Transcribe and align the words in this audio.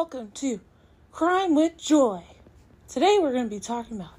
welcome 0.00 0.30
to 0.30 0.58
Crime 1.12 1.54
with 1.54 1.76
Joy. 1.76 2.22
Today 2.88 3.18
we're 3.20 3.32
going 3.32 3.50
to 3.50 3.54
be 3.54 3.60
talking 3.60 3.98
about 3.98 4.14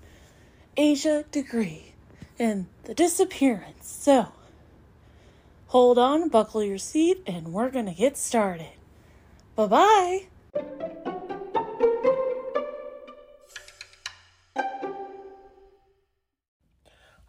Asha 0.77 1.23
Degree 1.31 1.95
and 2.37 2.67
the 2.83 2.93
disappearance. 2.93 3.87
So, 3.87 4.27
hold 5.65 5.97
on, 5.97 6.29
buckle 6.29 6.63
your 6.63 6.77
seat, 6.77 7.23
and 7.25 7.47
we're 7.47 7.71
going 7.71 7.87
to 7.87 7.95
get 7.95 8.15
started. 8.15 8.73
Bye 9.55 9.65
bye. 9.65 10.27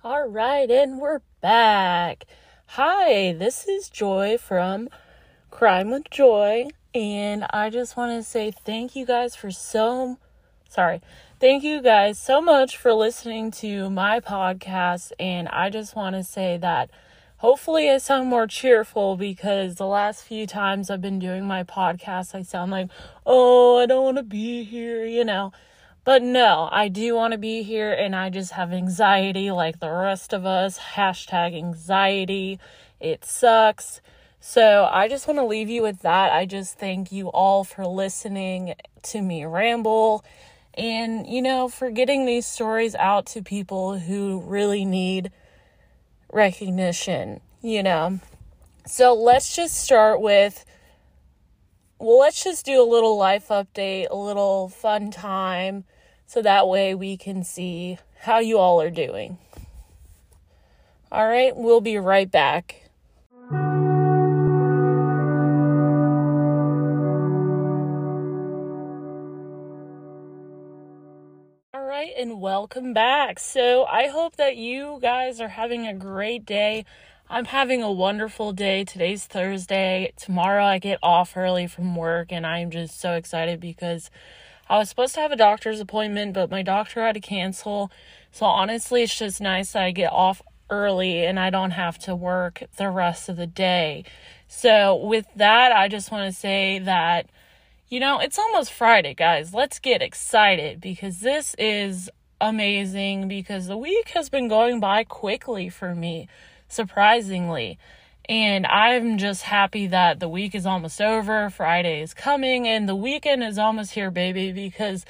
All 0.05 0.29
right, 0.29 0.71
and 0.71 1.00
we're 1.00 1.23
back. 1.41 2.27
Hi, 2.66 3.33
this 3.33 3.66
is 3.66 3.89
Joy 3.89 4.37
from 4.37 4.91
Crime 5.52 5.91
with 5.91 6.11
Joy, 6.11 6.69
and 6.92 7.47
I 7.51 7.70
just 7.70 7.97
want 7.97 8.19
to 8.19 8.29
say 8.29 8.51
thank 8.51 8.97
you 8.97 9.06
guys 9.06 9.37
for 9.37 9.52
so 9.52 10.19
sorry. 10.69 11.01
Thank 11.38 11.62
you 11.62 11.80
guys 11.83 12.19
so 12.19 12.41
much 12.41 12.77
for 12.77 12.92
listening 12.95 13.52
to 13.52 13.88
my 13.91 14.19
podcast, 14.19 15.12
and 15.20 15.47
I 15.48 15.70
just 15.70 15.95
want 15.95 16.16
to 16.16 16.25
say 16.25 16.56
that 16.56 16.91
hopefully 17.37 17.88
I 17.91 17.98
sound 17.98 18.28
more 18.28 18.47
cheerful 18.48 19.16
because 19.16 19.77
the 19.77 19.87
last 19.87 20.25
few 20.25 20.47
times 20.48 20.91
I've 20.91 21.02
been 21.02 21.20
doing 21.20 21.45
my 21.47 21.62
podcast, 21.62 22.34
I 22.34 22.42
sound 22.42 22.73
like, 22.73 22.89
"Oh, 23.25 23.78
I 23.78 23.87
don't 23.87 24.03
want 24.03 24.16
to 24.16 24.25
be 24.25 24.64
here," 24.64 25.05
you 25.05 25.23
know. 25.25 25.53
But 26.03 26.23
no, 26.23 26.69
I 26.73 26.89
do 26.89 27.14
want 27.14 27.33
to 27.33 27.39
be 27.39 27.62
here 27.62 27.92
and 27.92 28.16
I 28.16 28.30
just 28.30 28.53
have 28.53 28.73
anxiety 28.73 29.53
like 29.53 29.78
the 29.78 29.91
rest 29.91 30.33
of 30.33 30.45
us. 30.45 30.78
Hashtag 30.97 31.55
anxiety. 31.55 32.59
It 32.98 33.25
sucks. 33.25 34.00
So 34.45 34.89
I 34.91 35.06
just 35.06 35.28
want 35.28 35.39
to 35.39 35.44
leave 35.44 35.70
you 35.70 35.83
with 35.83 36.00
that. 36.00 36.33
I 36.33 36.47
just 36.47 36.77
thank 36.77 37.12
you 37.12 37.28
all 37.28 37.62
for 37.62 37.86
listening 37.86 38.75
to 39.05 39.22
me 39.22 39.44
ramble 39.44 40.25
and, 40.75 41.25
you 41.28 41.41
know, 41.41 41.69
for 41.69 41.92
getting 41.92 42.27
these 42.27 42.44
stories 42.44 42.97
out 42.97 43.25
to 43.27 43.42
people 43.42 44.00
who 44.00 44.41
really 44.41 44.84
need 44.84 45.30
recognition, 46.33 47.41
you 47.62 47.84
know. 47.84 48.19
So 48.84 49.14
let's 49.14 49.55
just 49.55 49.80
start 49.80 50.20
with 50.20 50.64
well, 52.00 52.19
let's 52.19 52.42
just 52.42 52.67
do 52.67 52.83
a 52.83 52.91
little 52.91 53.17
life 53.17 53.47
update, 53.47 54.08
a 54.11 54.17
little 54.17 54.69
fun 54.69 55.12
time, 55.12 55.84
so 56.27 56.42
that 56.42 56.67
way 56.67 56.97
we 56.97 57.17
can 57.17 57.45
see 57.45 57.97
how 58.19 58.41
you 58.41 58.58
all 58.58 58.83
are 58.83 58.91
doing. 58.91 59.39
All 61.12 61.28
right, 61.28 61.56
we'll 61.56 61.80
be 61.80 61.97
right 61.97 62.28
back. 62.28 62.81
And 72.23 72.41
welcome 72.41 72.92
back. 72.92 73.41
So, 73.41 73.84
I 73.84 74.06
hope 74.06 74.37
that 74.37 74.56
you 74.56 75.01
guys 75.03 75.41
are 75.41 75.48
having 75.48 75.89
a 75.89 75.92
great 75.92 76.47
day. 76.47 76.84
I'm 77.29 77.47
having 77.47 77.83
a 77.83 77.91
wonderful 77.91 78.53
day. 78.53 78.84
Today's 78.84 79.25
Thursday. 79.25 80.12
Tomorrow 80.17 80.64
I 80.64 80.79
get 80.79 81.01
off 81.03 81.37
early 81.37 81.67
from 81.67 81.97
work 81.97 82.31
and 82.31 82.47
I'm 82.47 82.70
just 82.70 83.01
so 83.01 83.14
excited 83.14 83.59
because 83.59 84.09
I 84.69 84.79
was 84.79 84.89
supposed 84.89 85.14
to 85.17 85.20
have 85.20 85.33
a 85.33 85.37
doctor's 85.37 85.81
appointment, 85.81 86.33
but 86.33 86.48
my 86.48 86.62
doctor 86.62 87.01
had 87.05 87.17
to 87.17 87.20
cancel. 87.20 87.91
So 88.31 88.47
honestly, 88.47 89.03
it's 89.03 89.19
just 89.19 89.41
nice 89.41 89.73
that 89.73 89.83
I 89.83 89.91
get 89.91 90.12
off 90.12 90.41
early 90.70 91.27
and 91.27 91.41
I 91.41 91.51
don't 91.51 91.73
have 91.73 91.98
to 92.01 92.14
work 92.14 92.62
the 92.77 92.89
rest 92.89 93.31
of 93.31 93.36
the 93.36 93.48
day. 93.48 94.05
So 94.47 94.95
with 94.95 95.27
that, 95.34 95.73
I 95.73 95.89
just 95.89 96.12
want 96.12 96.33
to 96.33 96.41
say 96.41 96.79
that 96.79 97.29
you 97.92 98.01
know, 98.01 98.20
it's 98.20 98.39
almost 98.39 98.73
Friday, 98.73 99.13
guys. 99.13 99.52
Let's 99.52 99.79
get 99.79 100.01
excited 100.01 100.80
because 100.80 101.20
this 101.20 101.55
is 101.58 102.08
amazing 102.42 103.29
because 103.29 103.69
the 103.69 103.79
week 103.79 104.08
has 104.11 104.29
been 104.29 104.48
going 104.48 104.80
by 104.80 105.05
quickly 105.05 105.69
for 105.69 105.95
me 105.95 106.29
surprisingly. 106.69 107.79
And 108.29 108.67
I'm 108.67 109.19
just 109.19 109.42
happy 109.42 109.86
that 109.89 110.20
the 110.20 110.29
week 110.29 110.55
is 110.55 110.67
almost 110.67 111.01
over, 111.01 111.51
Friday 111.51 112.02
is 112.02 112.14
coming, 112.14 112.67
and 112.69 112.89
the 112.89 112.97
weekend 112.97 113.42
is 113.42 113.58
almost 113.58 113.92
here, 113.92 114.11
baby, 114.11 114.52
because 114.52 115.05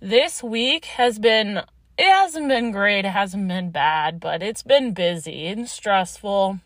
this 0.00 0.42
week 0.42 0.86
has 0.86 1.18
been, 1.18 1.58
it 1.98 2.10
hasn't 2.10 2.48
been 2.48 2.70
great, 2.70 3.04
it 3.04 3.10
hasn't 3.10 3.48
been 3.48 3.70
bad, 3.70 4.18
but 4.18 4.42
it's 4.42 4.62
been 4.62 4.92
busy 4.92 5.46
and 5.46 5.68
stressful. 5.68 6.60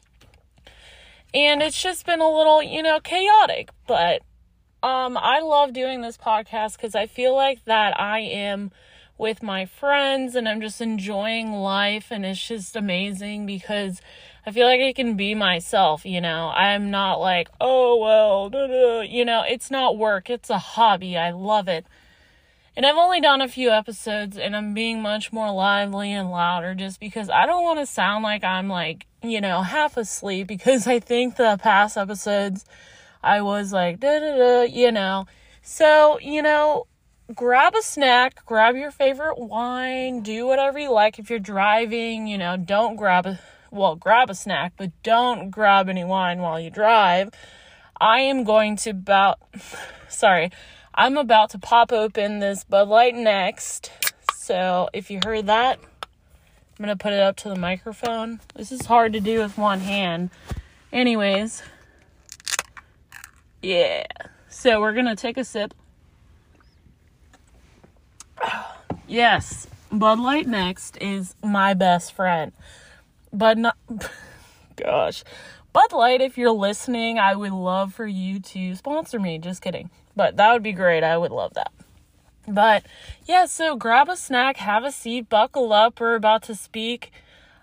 And 1.34 1.62
it's 1.62 1.80
just 1.80 2.06
been 2.06 2.20
a 2.20 2.30
little, 2.30 2.62
you 2.62 2.82
know, 2.82 3.00
chaotic, 3.00 3.70
but 3.86 4.22
um 4.80 5.16
I 5.16 5.40
love 5.40 5.72
doing 5.72 6.02
this 6.02 6.16
podcast 6.16 6.78
cuz 6.78 6.94
I 6.94 7.06
feel 7.06 7.34
like 7.34 7.64
that 7.64 7.98
I 8.00 8.20
am 8.20 8.70
with 9.18 9.42
my 9.42 9.66
friends 9.66 10.34
and 10.34 10.48
I'm 10.48 10.60
just 10.60 10.80
enjoying 10.80 11.52
life 11.52 12.06
and 12.10 12.24
it's 12.24 12.46
just 12.46 12.76
amazing 12.76 13.44
because 13.44 14.00
I 14.46 14.52
feel 14.52 14.66
like 14.66 14.80
I 14.80 14.92
can 14.92 15.16
be 15.16 15.34
myself, 15.34 16.06
you 16.06 16.20
know. 16.20 16.48
I'm 16.54 16.90
not 16.90 17.16
like, 17.16 17.48
oh, 17.60 17.98
well, 17.98 18.48
da, 18.48 18.66
da. 18.68 19.00
you 19.00 19.24
know, 19.24 19.44
it's 19.46 19.70
not 19.70 19.98
work, 19.98 20.30
it's 20.30 20.48
a 20.48 20.58
hobby. 20.58 21.18
I 21.18 21.32
love 21.32 21.68
it. 21.68 21.84
And 22.76 22.86
I've 22.86 22.96
only 22.96 23.20
done 23.20 23.42
a 23.42 23.48
few 23.48 23.70
episodes 23.70 24.38
and 24.38 24.54
I'm 24.54 24.72
being 24.72 25.02
much 25.02 25.32
more 25.32 25.50
lively 25.50 26.12
and 26.12 26.30
louder 26.30 26.76
just 26.76 27.00
because 27.00 27.28
I 27.28 27.44
don't 27.44 27.64
want 27.64 27.80
to 27.80 27.86
sound 27.86 28.22
like 28.22 28.44
I'm 28.44 28.68
like, 28.68 29.06
you 29.20 29.40
know, 29.40 29.62
half 29.62 29.96
asleep 29.96 30.46
because 30.46 30.86
I 30.86 31.00
think 31.00 31.34
the 31.34 31.58
past 31.60 31.96
episodes 31.96 32.64
I 33.20 33.42
was 33.42 33.72
like, 33.72 33.98
da 33.98 34.20
da 34.20 34.36
da, 34.36 34.62
you 34.62 34.92
know. 34.92 35.26
So, 35.60 36.20
you 36.20 36.40
know, 36.40 36.86
grab 37.34 37.74
a 37.74 37.82
snack, 37.82 38.44
grab 38.46 38.76
your 38.76 38.90
favorite 38.90 39.38
wine, 39.38 40.22
do 40.22 40.46
whatever 40.46 40.78
you 40.78 40.92
like. 40.92 41.18
If 41.18 41.30
you're 41.30 41.38
driving, 41.38 42.26
you 42.26 42.38
know, 42.38 42.56
don't 42.56 42.96
grab 42.96 43.26
a 43.26 43.38
well, 43.70 43.96
grab 43.96 44.30
a 44.30 44.34
snack, 44.34 44.72
but 44.76 44.90
don't 45.02 45.50
grab 45.50 45.88
any 45.88 46.04
wine 46.04 46.40
while 46.40 46.58
you 46.58 46.70
drive. 46.70 47.30
I 48.00 48.20
am 48.20 48.44
going 48.44 48.76
to 48.76 48.90
about, 48.90 49.38
sorry, 50.08 50.50
I'm 50.94 51.16
about 51.16 51.50
to 51.50 51.58
pop 51.58 51.92
open 51.92 52.38
this 52.38 52.64
Bud 52.64 52.88
Light 52.88 53.14
next. 53.14 53.90
So 54.34 54.88
if 54.92 55.10
you 55.10 55.20
heard 55.24 55.46
that, 55.46 55.78
I'm 55.82 56.84
going 56.84 56.96
to 56.96 57.02
put 57.02 57.12
it 57.12 57.20
up 57.20 57.36
to 57.38 57.48
the 57.48 57.56
microphone. 57.56 58.40
This 58.54 58.72
is 58.72 58.86
hard 58.86 59.12
to 59.12 59.20
do 59.20 59.40
with 59.40 59.58
one 59.58 59.80
hand. 59.80 60.30
Anyways, 60.92 61.62
yeah. 63.60 64.06
So 64.48 64.80
we're 64.80 64.94
going 64.94 65.06
to 65.06 65.16
take 65.16 65.36
a 65.36 65.44
sip. 65.44 65.74
Yes, 69.08 69.66
Bud 69.90 70.20
Light 70.20 70.46
next 70.46 70.98
is 71.00 71.34
my 71.42 71.72
best 71.72 72.12
friend. 72.12 72.52
But 73.32 73.56
not, 73.56 73.76
gosh, 74.76 75.24
Bud 75.72 75.92
Light, 75.92 76.20
if 76.20 76.36
you're 76.36 76.50
listening, 76.50 77.18
I 77.18 77.34
would 77.34 77.52
love 77.52 77.94
for 77.94 78.06
you 78.06 78.38
to 78.38 78.74
sponsor 78.74 79.18
me. 79.18 79.38
Just 79.38 79.62
kidding. 79.62 79.88
But 80.14 80.36
that 80.36 80.52
would 80.52 80.62
be 80.62 80.72
great. 80.72 81.04
I 81.04 81.16
would 81.16 81.30
love 81.30 81.54
that. 81.54 81.72
But 82.46 82.84
yeah, 83.24 83.46
so 83.46 83.76
grab 83.76 84.10
a 84.10 84.16
snack, 84.16 84.58
have 84.58 84.84
a 84.84 84.92
seat, 84.92 85.30
buckle 85.30 85.72
up. 85.72 86.00
We're 86.00 86.14
about 86.14 86.42
to 86.44 86.54
speak 86.54 87.10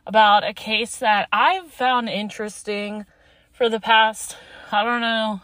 about 0.08 0.44
a 0.44 0.54
case 0.54 0.98
that 0.98 1.28
I've 1.32 1.72
found 1.72 2.10
interesting 2.10 3.06
for 3.52 3.70
the 3.70 3.80
past, 3.80 4.36
I 4.72 4.84
don't 4.84 5.02
know, 5.02 5.42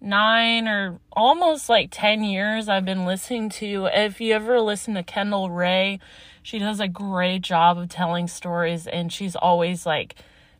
nine 0.00 0.68
or 0.68 1.00
almost 1.12 1.68
like 1.68 1.88
10 1.90 2.24
years 2.24 2.68
I've 2.68 2.84
been 2.84 3.04
listening 3.04 3.48
to. 3.50 3.88
If 3.92 4.20
you 4.20 4.34
ever 4.34 4.60
listen 4.60 4.94
to 4.94 5.02
Kendall 5.02 5.50
Rae, 5.50 5.98
she 6.42 6.58
does 6.58 6.80
a 6.80 6.88
great 6.88 7.42
job 7.42 7.78
of 7.78 7.88
telling 7.88 8.28
stories 8.28 8.86
and 8.86 9.12
she's 9.12 9.36
always 9.36 9.84
like 9.84 10.14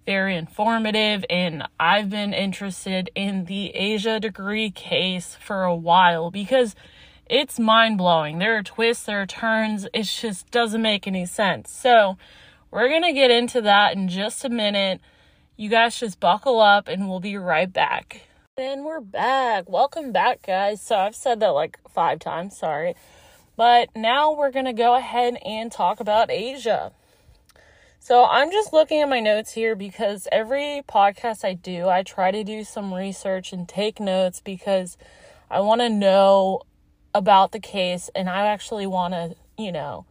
very 0.06 0.36
informative 0.36 1.24
and 1.28 1.64
I've 1.78 2.10
been 2.10 2.32
interested 2.32 3.10
in 3.14 3.44
the 3.44 3.72
Asha 3.78 4.20
degree 4.20 4.70
case 4.70 5.36
for 5.40 5.64
a 5.64 5.76
while 5.76 6.30
because 6.30 6.74
it's 7.26 7.58
mind-blowing. 7.58 8.38
There 8.38 8.56
are 8.56 8.62
twists, 8.62 9.04
there 9.04 9.20
are 9.20 9.26
turns. 9.26 9.86
It 9.92 10.04
just 10.04 10.50
doesn't 10.50 10.80
make 10.80 11.06
any 11.06 11.26
sense. 11.26 11.70
So, 11.70 12.16
we're 12.70 12.88
going 12.88 13.02
to 13.02 13.12
get 13.12 13.30
into 13.30 13.62
that 13.62 13.96
in 13.96 14.08
just 14.08 14.44
a 14.44 14.48
minute. 14.48 15.00
You 15.56 15.68
guys 15.68 15.98
just 15.98 16.20
buckle 16.20 16.60
up 16.60 16.88
and 16.88 17.08
we'll 17.08 17.20
be 17.20 17.36
right 17.36 17.72
back. 17.72 18.27
And 18.58 18.84
we're 18.84 18.98
back. 18.98 19.70
Welcome 19.70 20.10
back, 20.10 20.44
guys. 20.44 20.82
So, 20.82 20.96
I've 20.96 21.14
said 21.14 21.38
that 21.38 21.50
like 21.50 21.78
5 21.94 22.18
times, 22.18 22.58
sorry. 22.58 22.96
But 23.56 23.90
now 23.94 24.34
we're 24.34 24.50
going 24.50 24.64
to 24.64 24.72
go 24.72 24.96
ahead 24.96 25.36
and 25.46 25.70
talk 25.70 26.00
about 26.00 26.28
Asha. 26.28 26.90
So 28.00 28.24
I'm 28.24 28.50
just 28.50 28.72
looking 28.72 29.00
at 29.00 29.08
my 29.08 29.20
notes 29.20 29.52
here 29.52 29.76
because 29.76 30.26
every 30.32 30.82
podcast 30.88 31.44
I 31.44 31.54
do, 31.54 31.88
I 31.88 32.02
try 32.02 32.32
to 32.32 32.42
do 32.42 32.64
some 32.64 32.92
research 32.92 33.52
and 33.52 33.68
take 33.68 34.00
notes 34.00 34.40
because 34.40 34.96
I 35.48 35.60
want 35.60 35.80
to 35.80 35.88
know 35.88 36.62
about 37.14 37.52
the 37.52 37.60
case 37.60 38.10
and 38.12 38.28
I 38.28 38.46
actually 38.46 38.88
want 38.88 39.14
to, 39.14 39.36
you 39.56 39.70
know, 39.70 40.04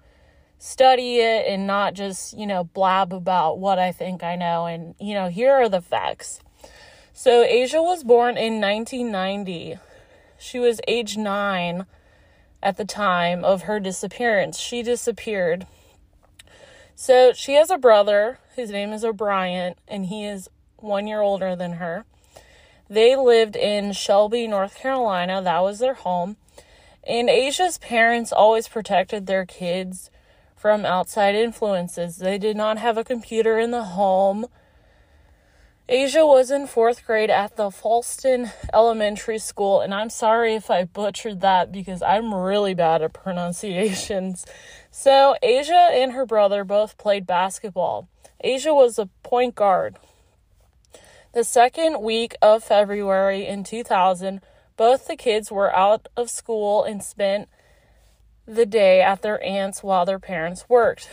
study 0.58 1.18
it 1.18 1.48
and 1.48 1.68
not 1.68 1.96
just, 1.96 2.38
you 2.38 2.48
know, 2.48 2.64
blab 2.64 3.12
about 3.12 3.60
what 3.60 3.78
I 3.78 3.92
think 3.92 4.24
I 4.24 4.38
know. 4.38 4.68
And, 4.68 4.96
you 5.02 5.16
know, 5.16 5.28
here 5.28 5.52
are 5.52 5.68
the 5.68 5.82
facts. 5.82 6.40
So 7.18 7.44
Asha 7.44 7.84
was 7.84 8.04
born 8.04 8.38
in 8.38 8.62
1990 8.62 9.80
She 10.38 10.60
was 10.60 10.80
age 10.88 11.18
nine 11.18 11.88
at 12.62 12.78
the 12.78 12.86
time 12.86 13.44
of 13.44 13.64
her 13.64 13.80
disappearance. 13.80 14.60
She 14.60 14.84
disappeared. 14.84 15.66
So 16.94 17.34
she 17.34 17.54
has 17.54 17.72
a 17.72 17.80
brother. 17.80 18.38
His 18.56 18.70
name 18.70 18.94
is 18.94 19.04
O'Bryant, 19.04 19.80
and 19.88 20.06
he 20.06 20.26
is 20.26 20.48
one 20.76 21.08
year 21.08 21.22
older 21.22 21.56
than 21.56 21.74
her. 21.74 22.06
They 22.88 23.16
lived 23.16 23.56
in 23.56 23.94
Shelby, 23.94 24.46
North 24.46 24.76
Carolina. 24.76 25.42
That 25.42 25.64
was 25.64 25.80
their 25.80 25.96
home. 25.96 26.38
And 27.04 27.30
Asha's 27.30 27.80
parents 27.80 28.32
always 28.32 28.68
protected 28.68 29.26
their 29.26 29.48
kids 29.48 30.12
from 30.56 30.86
outside 30.86 31.34
influences. 31.34 32.18
They 32.18 32.38
did 32.38 32.56
not 32.56 32.78
have 32.78 32.96
a 32.96 33.04
computer 33.04 33.58
in 33.58 33.72
the 33.72 33.86
home. 33.86 34.46
Asha 35.90 36.28
was 36.28 36.52
in 36.52 36.68
fourth 36.68 37.06
grade 37.06 37.30
at 37.30 37.56
the 37.56 37.70
Fallston 37.70 38.52
Elementary 38.74 39.38
School, 39.38 39.80
and 39.80 39.94
I'm 39.94 40.10
sorry 40.10 40.54
if 40.54 40.70
I 40.70 40.84
butchered 40.84 41.40
that 41.40 41.72
because 41.72 42.02
I'm 42.02 42.34
really 42.34 42.74
bad 42.74 43.02
at 43.02 43.14
pronunciations. 43.14 44.46
So, 44.90 45.36
Asha 45.44 45.92
and 45.92 46.14
her 46.14 46.26
brother 46.26 46.64
both 46.64 46.98
played 46.98 47.28
basketball. 47.28 48.10
Asha 48.44 48.74
was 48.74 48.98
a 48.98 49.10
point 49.22 49.54
guard. 49.54 49.98
The 51.34 51.44
second 51.44 52.02
week 52.02 52.36
of 52.42 52.64
February 52.64 53.46
in 53.46 53.64
2000, 53.64 54.42
both 54.76 55.06
the 55.06 55.16
kids 55.16 55.52
were 55.52 55.76
out 55.76 56.08
of 56.18 56.32
school 56.32 56.84
and 56.84 57.04
spent 57.04 57.48
the 58.48 58.66
day 58.66 59.04
at 59.04 59.22
their 59.22 59.44
aunt's 59.44 59.84
while 59.84 60.04
their 60.04 60.18
parents 60.20 60.68
worked. 60.68 61.10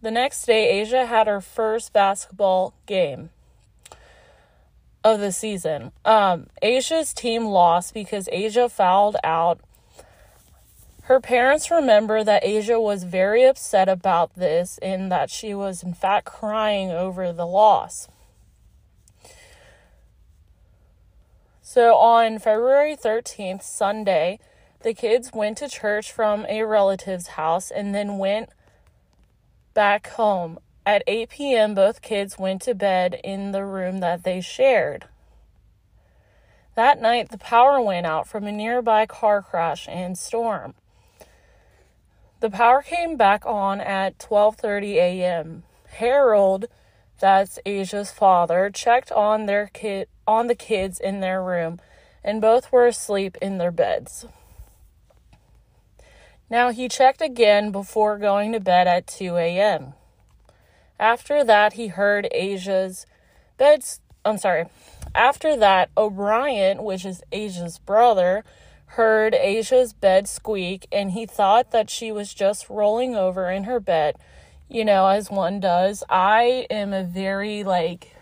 The 0.00 0.10
next 0.10 0.46
day, 0.46 0.80
Asha 0.80 1.06
had 1.06 1.26
her 1.26 1.42
first 1.42 1.92
basketball 1.92 2.72
game 2.86 3.28
of 5.02 5.20
the 5.20 5.32
season. 5.32 5.92
Um, 6.04 6.46
Asha's 6.62 7.12
team 7.12 7.46
lost 7.46 7.94
because 7.94 8.28
Asha 8.32 8.70
fouled 8.70 9.16
out. 9.24 9.60
Her 11.02 11.20
parents 11.20 11.70
remember 11.70 12.22
that 12.22 12.44
Asha 12.44 12.80
was 12.80 13.04
very 13.04 13.44
upset 13.44 13.88
about 13.88 14.36
this 14.36 14.78
and 14.78 15.10
that 15.10 15.30
she 15.30 15.54
was, 15.54 15.82
in 15.82 15.94
fact, 15.94 16.26
crying 16.26 16.90
over 16.90 17.32
the 17.32 17.46
loss. 17.46 18.08
So 21.62 21.94
on 21.96 22.38
February 22.38 22.96
13th, 22.96 23.62
Sunday, 23.62 24.38
the 24.82 24.94
kids 24.94 25.30
went 25.32 25.58
to 25.58 25.68
church 25.68 26.10
from 26.10 26.46
a 26.48 26.64
relative's 26.64 27.28
house 27.28 27.70
and 27.70 27.94
then 27.94 28.18
went 28.18 28.50
back 29.74 30.08
home. 30.08 30.58
At 30.86 31.02
8 31.06 31.28
p.m., 31.28 31.74
both 31.74 32.02
kids 32.02 32.38
went 32.38 32.62
to 32.62 32.74
bed 32.74 33.20
in 33.22 33.52
the 33.52 33.64
room 33.64 33.98
that 34.00 34.24
they 34.24 34.40
shared. 34.40 35.06
That 36.74 37.00
night, 37.00 37.28
the 37.28 37.38
power 37.38 37.80
went 37.80 38.06
out 38.06 38.26
from 38.26 38.44
a 38.46 38.52
nearby 38.52 39.04
car 39.06 39.42
crash 39.42 39.86
and 39.88 40.16
storm. 40.16 40.74
The 42.40 42.50
power 42.50 42.80
came 42.80 43.16
back 43.16 43.44
on 43.44 43.80
at 43.80 44.18
12:30 44.18 44.94
a.m. 44.94 45.62
Harold, 45.88 46.66
that's 47.18 47.58
Asha's 47.66 48.10
father, 48.10 48.70
checked 48.70 49.12
on 49.12 49.44
their 49.44 49.66
kid 49.66 50.08
on 50.26 50.46
the 50.46 50.54
kids 50.54 50.98
in 50.98 51.20
their 51.20 51.42
room, 51.42 51.80
and 52.24 52.40
both 52.40 52.72
were 52.72 52.86
asleep 52.86 53.36
in 53.42 53.58
their 53.58 53.70
beds. 53.70 54.24
Now 56.48 56.70
he 56.70 56.88
checked 56.88 57.20
again 57.20 57.70
before 57.70 58.16
going 58.16 58.52
to 58.52 58.60
bed 58.60 58.86
at 58.86 59.06
2 59.06 59.36
a.m. 59.36 59.92
After 61.00 61.42
that, 61.44 61.72
he 61.72 61.88
heard 61.88 62.28
Asha's 62.30 63.06
bed. 63.56 63.82
I'm 64.22 64.36
sorry. 64.36 64.66
After 65.14 65.56
that, 65.56 65.88
O'Bryant, 65.96 66.82
which 66.82 67.06
is 67.06 67.22
Asha's 67.32 67.78
brother, 67.78 68.44
heard 68.84 69.34
Asha's 69.34 69.94
bed 69.94 70.28
squeak 70.28 70.86
and 70.92 71.12
he 71.12 71.24
thought 71.24 71.70
that 71.70 71.88
she 71.88 72.12
was 72.12 72.34
just 72.34 72.68
rolling 72.68 73.16
over 73.16 73.50
in 73.50 73.64
her 73.64 73.80
bed, 73.80 74.16
you 74.68 74.84
know, 74.84 75.06
as 75.06 75.30
one 75.30 75.58
does. 75.58 76.04
I 76.10 76.66
am 76.68 76.92
a 76.92 77.02
very, 77.02 77.64
like, 77.64 78.14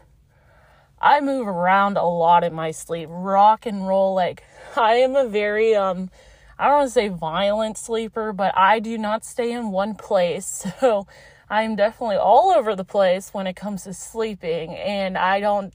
I 1.03 1.21
move 1.21 1.49
around 1.49 1.97
a 1.97 2.07
lot 2.07 2.45
in 2.45 2.55
my 2.55 2.71
sleep, 2.71 3.09
rock 3.11 3.67
and 3.67 3.89
roll. 3.89 4.15
Like, 4.15 4.45
I 4.77 4.95
am 4.95 5.17
a 5.17 5.27
very, 5.27 5.75
um, 5.75 6.11
I 6.57 6.67
don't 6.67 6.77
want 6.77 6.89
to 6.89 6.93
say 6.93 7.09
violent 7.09 7.77
sleeper, 7.77 8.33
but 8.33 8.57
I 8.57 8.79
do 8.79 8.97
not 8.97 9.25
stay 9.25 9.51
in 9.51 9.73
one 9.73 9.97
place. 9.97 10.65
So, 10.81 11.09
I'm 11.50 11.77
definitely 11.77 12.17
all 12.17 12.50
over 12.50 12.77
the 12.77 12.85
place 12.85 13.33
when 13.33 13.47
it 13.47 13.56
comes 13.56 13.85
to 13.85 13.95
sleeping, 13.95 14.75
and 14.75 15.17
I 15.17 15.41
don't, 15.41 15.73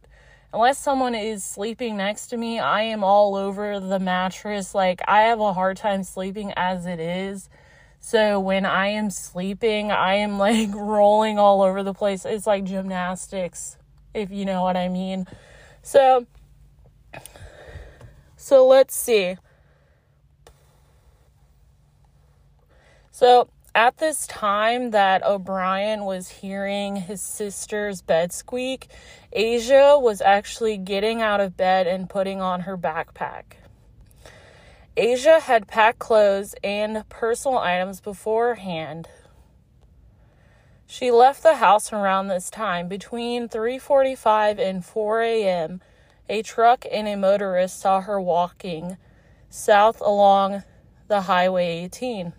unless 0.54 0.78
someone 0.78 1.16
is 1.16 1.44
sleeping 1.44 1.98
next 1.98 2.28
to 2.28 2.38
me, 2.38 2.60
I 2.60 2.84
am 2.84 3.04
all 3.04 3.36
over 3.36 3.80
the 3.80 4.00
mattress. 4.00 4.76
Like, 4.76 5.02
I 5.08 5.24
have 5.24 5.40
a 5.40 5.54
hard 5.54 5.78
time 5.78 6.04
sleeping 6.04 6.54
as 6.56 6.86
it 6.86 7.00
is. 7.00 7.50
So, 8.00 8.40
when 8.40 8.66
I 8.66 8.88
am 8.90 9.10
sleeping, 9.10 9.92
I 9.92 10.16
am 10.16 10.38
like 10.48 10.70
rolling 10.76 11.40
all 11.40 11.64
over 11.64 11.82
the 11.82 11.94
place. 11.94 12.24
It's 12.24 12.46
like 12.46 12.66
gymnastics, 12.66 13.78
if 14.14 14.30
you 14.30 14.46
know 14.46 14.62
what 14.62 14.78
I 14.78 14.90
mean. 14.90 15.26
So, 15.82 16.28
so 18.36 18.68
let's 18.68 18.96
see. 18.96 19.38
So, 23.10 23.50
at 23.76 23.98
this 23.98 24.28
time 24.28 24.92
that 24.92 25.26
O'Bryant 25.26 26.04
was 26.04 26.30
hearing 26.30 26.96
his 26.96 27.22
sister's 27.22 28.02
bed 28.02 28.32
squeak, 28.32 28.88
Asha 29.36 30.00
was 30.00 30.22
actually 30.22 30.78
getting 30.78 31.22
out 31.22 31.40
of 31.40 31.58
bed 31.58 31.88
and 31.88 32.10
putting 32.10 32.40
on 32.40 32.62
her 32.62 32.78
backpack. 32.78 33.58
Asha 34.96 35.42
had 35.42 35.68
packed 35.68 35.98
clothes 35.98 36.54
and 36.64 37.08
personal 37.10 37.58
items 37.58 38.00
beforehand. 38.00 39.10
She 40.86 41.10
left 41.10 41.42
the 41.42 41.56
house 41.56 41.92
around 41.92 42.28
this 42.28 42.52
time 42.52 42.88
between 42.88 43.50
3:45 43.50 44.60
and 44.60 44.86
4 44.86 45.22
a.m. 45.22 45.82
A 46.30 46.44
truck 46.44 46.86
and 46.92 47.08
a 47.08 47.16
motorist 47.16 47.80
saw 47.80 48.02
her 48.02 48.22
walking 48.22 48.98
south 49.50 50.00
along 50.00 50.62
the 51.08 51.22
highway 51.22 51.84
18. 51.86 52.34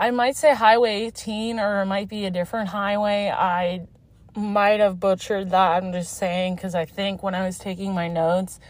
I 0.00 0.12
might 0.12 0.36
say 0.36 0.54
Highway 0.54 1.06
18 1.06 1.58
or 1.58 1.82
it 1.82 1.86
might 1.86 2.08
be 2.08 2.24
a 2.24 2.30
different 2.30 2.68
highway. 2.68 3.32
I 3.36 3.88
might 4.36 4.78
have 4.78 5.00
butchered 5.00 5.50
that. 5.50 5.82
I'm 5.82 5.92
just 5.92 6.16
saying 6.16 6.54
because 6.54 6.76
I 6.76 6.84
think 6.84 7.24
when 7.24 7.34
I 7.34 7.44
was 7.44 7.58
taking 7.58 7.92
my 7.94 8.06
notes, 8.06 8.60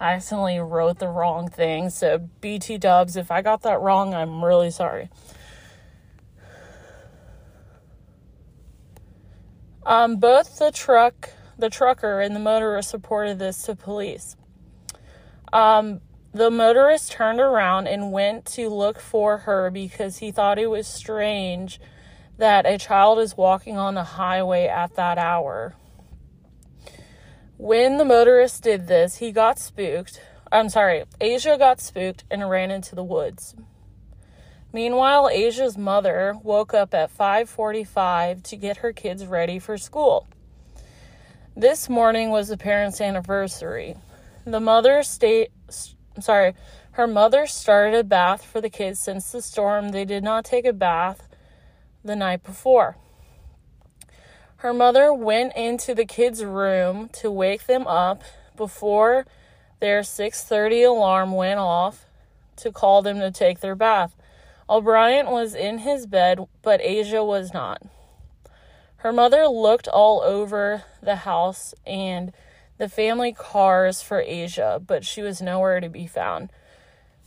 I 0.00 0.14
accidentally 0.14 0.58
wrote 0.60 0.98
the 0.98 1.08
wrong 1.08 1.50
thing. 1.50 1.90
So, 1.90 2.30
BT 2.40 2.78
dubs, 2.78 3.16
if 3.16 3.30
I 3.30 3.42
got 3.42 3.62
that 3.62 3.80
wrong, 3.82 4.14
I'm 4.14 4.42
really 4.42 4.70
sorry. 4.70 5.10
Um, 9.84 10.16
both 10.16 10.58
the 10.58 10.70
truck, 10.70 11.30
the 11.58 11.68
trucker, 11.68 12.20
and 12.20 12.34
the 12.34 12.40
motorist 12.40 12.94
reported 12.94 13.38
this 13.38 13.62
to 13.64 13.76
police. 13.76 14.36
Um, 15.52 16.00
the 16.32 16.50
motorist 16.50 17.12
turned 17.12 17.40
around 17.40 17.86
and 17.86 18.12
went 18.12 18.44
to 18.44 18.68
look 18.68 18.98
for 18.98 19.38
her 19.38 19.70
because 19.70 20.18
he 20.18 20.30
thought 20.30 20.58
it 20.58 20.68
was 20.68 20.86
strange 20.86 21.80
that 22.36 22.66
a 22.66 22.78
child 22.78 23.18
is 23.18 23.36
walking 23.36 23.76
on 23.76 23.94
the 23.94 24.04
highway 24.04 24.66
at 24.66 24.94
that 24.94 25.18
hour. 25.18 25.74
When 27.56 27.98
the 27.98 28.04
motorist 28.04 28.62
did 28.62 28.86
this, 28.86 29.16
he 29.16 29.32
got 29.32 29.58
spooked. 29.58 30.20
I'm 30.52 30.68
sorry, 30.68 31.04
Asha 31.20 31.58
got 31.58 31.80
spooked 31.80 32.24
and 32.30 32.48
ran 32.48 32.70
into 32.70 32.94
the 32.94 33.02
woods. 33.02 33.56
Meanwhile, 34.72 35.30
Asha's 35.30 35.76
mother 35.78 36.36
woke 36.42 36.74
up 36.74 36.94
at 36.94 37.10
5:45 37.10 38.42
to 38.44 38.56
get 38.56 38.78
her 38.78 38.92
kids 38.92 39.26
ready 39.26 39.58
for 39.58 39.76
school. 39.78 40.26
This 41.56 41.88
morning 41.88 42.30
was 42.30 42.48
the 42.48 42.56
parents' 42.56 43.00
anniversary. 43.00 43.96
The 44.44 44.60
mother 44.60 45.02
stayed 45.02 45.50
I'm 46.18 46.22
sorry, 46.22 46.54
her 46.94 47.06
mother 47.06 47.46
started 47.46 47.96
a 47.96 48.02
bath 48.02 48.44
for 48.44 48.60
the 48.60 48.68
kids 48.68 48.98
since 48.98 49.30
the 49.30 49.40
storm. 49.40 49.90
They 49.90 50.04
did 50.04 50.24
not 50.24 50.44
take 50.44 50.64
a 50.64 50.72
bath 50.72 51.28
the 52.02 52.16
night 52.16 52.42
before. 52.42 52.96
Her 54.56 54.74
mother 54.74 55.14
went 55.14 55.54
into 55.54 55.94
the 55.94 56.04
kids' 56.04 56.44
room 56.44 57.08
to 57.20 57.30
wake 57.30 57.66
them 57.66 57.86
up 57.86 58.24
before 58.56 59.26
their 59.78 60.00
6:30 60.00 60.82
alarm 60.88 61.30
went 61.30 61.60
off 61.60 62.06
to 62.56 62.72
call 62.72 63.00
them 63.00 63.20
to 63.20 63.30
take 63.30 63.60
their 63.60 63.76
bath. 63.76 64.16
O'Bryant 64.68 65.30
was 65.30 65.54
in 65.54 65.78
his 65.78 66.04
bed, 66.04 66.48
but 66.62 66.80
Asha 66.80 67.24
was 67.24 67.54
not. 67.54 67.80
Her 68.96 69.12
mother 69.12 69.46
looked 69.46 69.86
all 69.86 70.20
over 70.22 70.82
the 71.00 71.14
house 71.14 71.74
and 71.86 72.32
the 72.78 72.88
family 72.88 73.32
cars 73.32 74.00
for 74.00 74.22
Asha, 74.22 74.84
but 74.84 75.04
she 75.04 75.20
was 75.20 75.42
nowhere 75.42 75.80
to 75.80 75.88
be 75.88 76.06
found. 76.06 76.50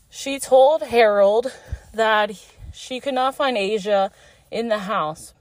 She 0.09 0.39
told 0.39 0.81
Harold 0.83 1.53
that 1.93 2.31
she 2.73 2.99
could 2.99 3.13
not 3.13 3.35
find 3.35 3.57
Asha 3.57 4.11
in 4.49 4.69
the 4.69 4.79
house. 4.79 5.33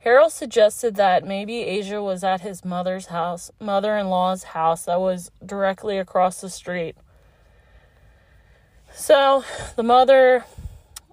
Harold 0.00 0.32
suggested 0.32 0.96
that 0.96 1.26
maybe 1.26 1.64
Asha 1.64 2.04
was 2.04 2.22
at 2.22 2.42
his 2.42 2.64
mother's 2.64 3.06
house, 3.06 3.50
mother 3.58 3.96
in 3.96 4.08
law's 4.08 4.44
house 4.44 4.84
that 4.84 5.00
was 5.00 5.30
directly 5.44 5.98
across 5.98 6.42
the 6.42 6.50
street. 6.50 6.94
So 8.94 9.44
the 9.76 9.82
mother, 9.82 10.44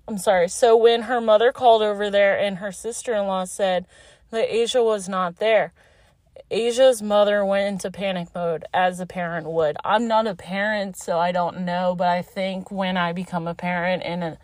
I'm 0.07 0.17
sorry, 0.17 0.49
so 0.49 0.75
when 0.75 1.03
her 1.03 1.21
mother 1.21 1.53
called 1.53 1.81
over 1.81 2.09
there 2.09 2.37
and 2.37 2.57
her 2.57 2.73
sister 2.73 3.13
in 3.15 3.27
law 3.27 3.45
said 3.45 3.85
that 4.29 4.49
Asha 4.49 4.83
was 4.83 5.07
not 5.07 5.37
there, 5.37 5.71
Asha's 6.49 7.01
mother 7.01 7.45
went 7.45 7.67
into 7.67 7.91
panic 7.91 8.29
mode 8.33 8.65
as 8.73 8.99
a 8.99 9.05
parent 9.05 9.47
would. 9.47 9.77
I'm 9.83 10.07
not 10.07 10.27
a 10.27 10.35
parent, 10.35 10.97
so 10.97 11.19
I 11.19 11.31
don't 11.31 11.65
know, 11.65 11.95
but 11.95 12.07
I 12.07 12.21
think 12.21 12.71
when 12.71 12.97
I 12.97 13.13
become 13.13 13.47
a 13.47 13.55
parent 13.55 14.03
and 14.03 14.37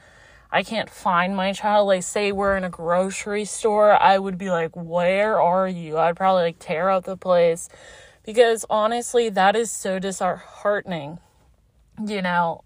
I 0.52 0.64
can't 0.64 0.90
find 0.90 1.36
my 1.36 1.54
child, 1.54 1.88
like 1.88 2.04
say 2.04 2.32
we're 2.32 2.56
in 2.56 2.64
a 2.64 2.70
grocery 2.70 3.46
store, 3.46 3.92
I 4.02 4.18
would 4.18 4.38
be 4.38 4.50
like, 4.50 4.76
Where 4.76 5.42
are 5.42 5.68
you? 5.68 5.98
I'd 5.98 6.16
probably 6.16 6.44
like 6.44 6.60
tear 6.60 6.90
out 6.90 7.06
the 7.06 7.18
place 7.18 7.70
because 8.26 8.66
honestly, 8.70 9.30
that 9.30 9.56
is 9.56 9.72
so 9.72 10.00
disheartening. 10.00 11.20
You 12.06 12.22
know, 12.22 12.64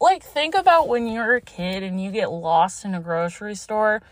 like 0.00 0.22
think 0.22 0.54
about 0.54 0.88
when 0.88 1.06
you're 1.06 1.36
a 1.36 1.40
kid 1.40 1.82
and 1.82 2.00
you 2.02 2.10
get 2.10 2.30
lost 2.30 2.84
in 2.84 2.94
a 2.94 3.00
grocery 3.00 3.54
store 3.54 4.02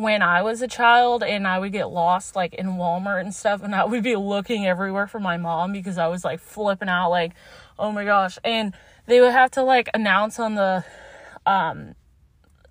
when 0.00 0.22
I 0.22 0.42
was 0.42 0.62
a 0.62 0.68
child 0.68 1.22
and 1.22 1.46
I 1.46 1.58
would 1.58 1.72
get 1.72 1.90
lost 1.90 2.34
like 2.34 2.54
in 2.54 2.68
Walmart 2.68 3.20
and 3.20 3.34
stuff 3.34 3.62
and 3.62 3.74
I 3.74 3.84
would 3.84 4.02
be 4.02 4.16
looking 4.16 4.66
everywhere 4.66 5.06
for 5.06 5.20
my 5.20 5.36
mom 5.36 5.72
because 5.72 5.98
I 5.98 6.08
was 6.08 6.24
like 6.24 6.40
flipping 6.40 6.88
out 6.88 7.10
like 7.10 7.32
oh 7.78 7.92
my 7.92 8.04
gosh. 8.04 8.38
And 8.44 8.74
they 9.06 9.20
would 9.20 9.32
have 9.32 9.50
to 9.52 9.62
like 9.62 9.88
announce 9.94 10.38
on 10.38 10.54
the 10.54 10.84
um 11.44 11.94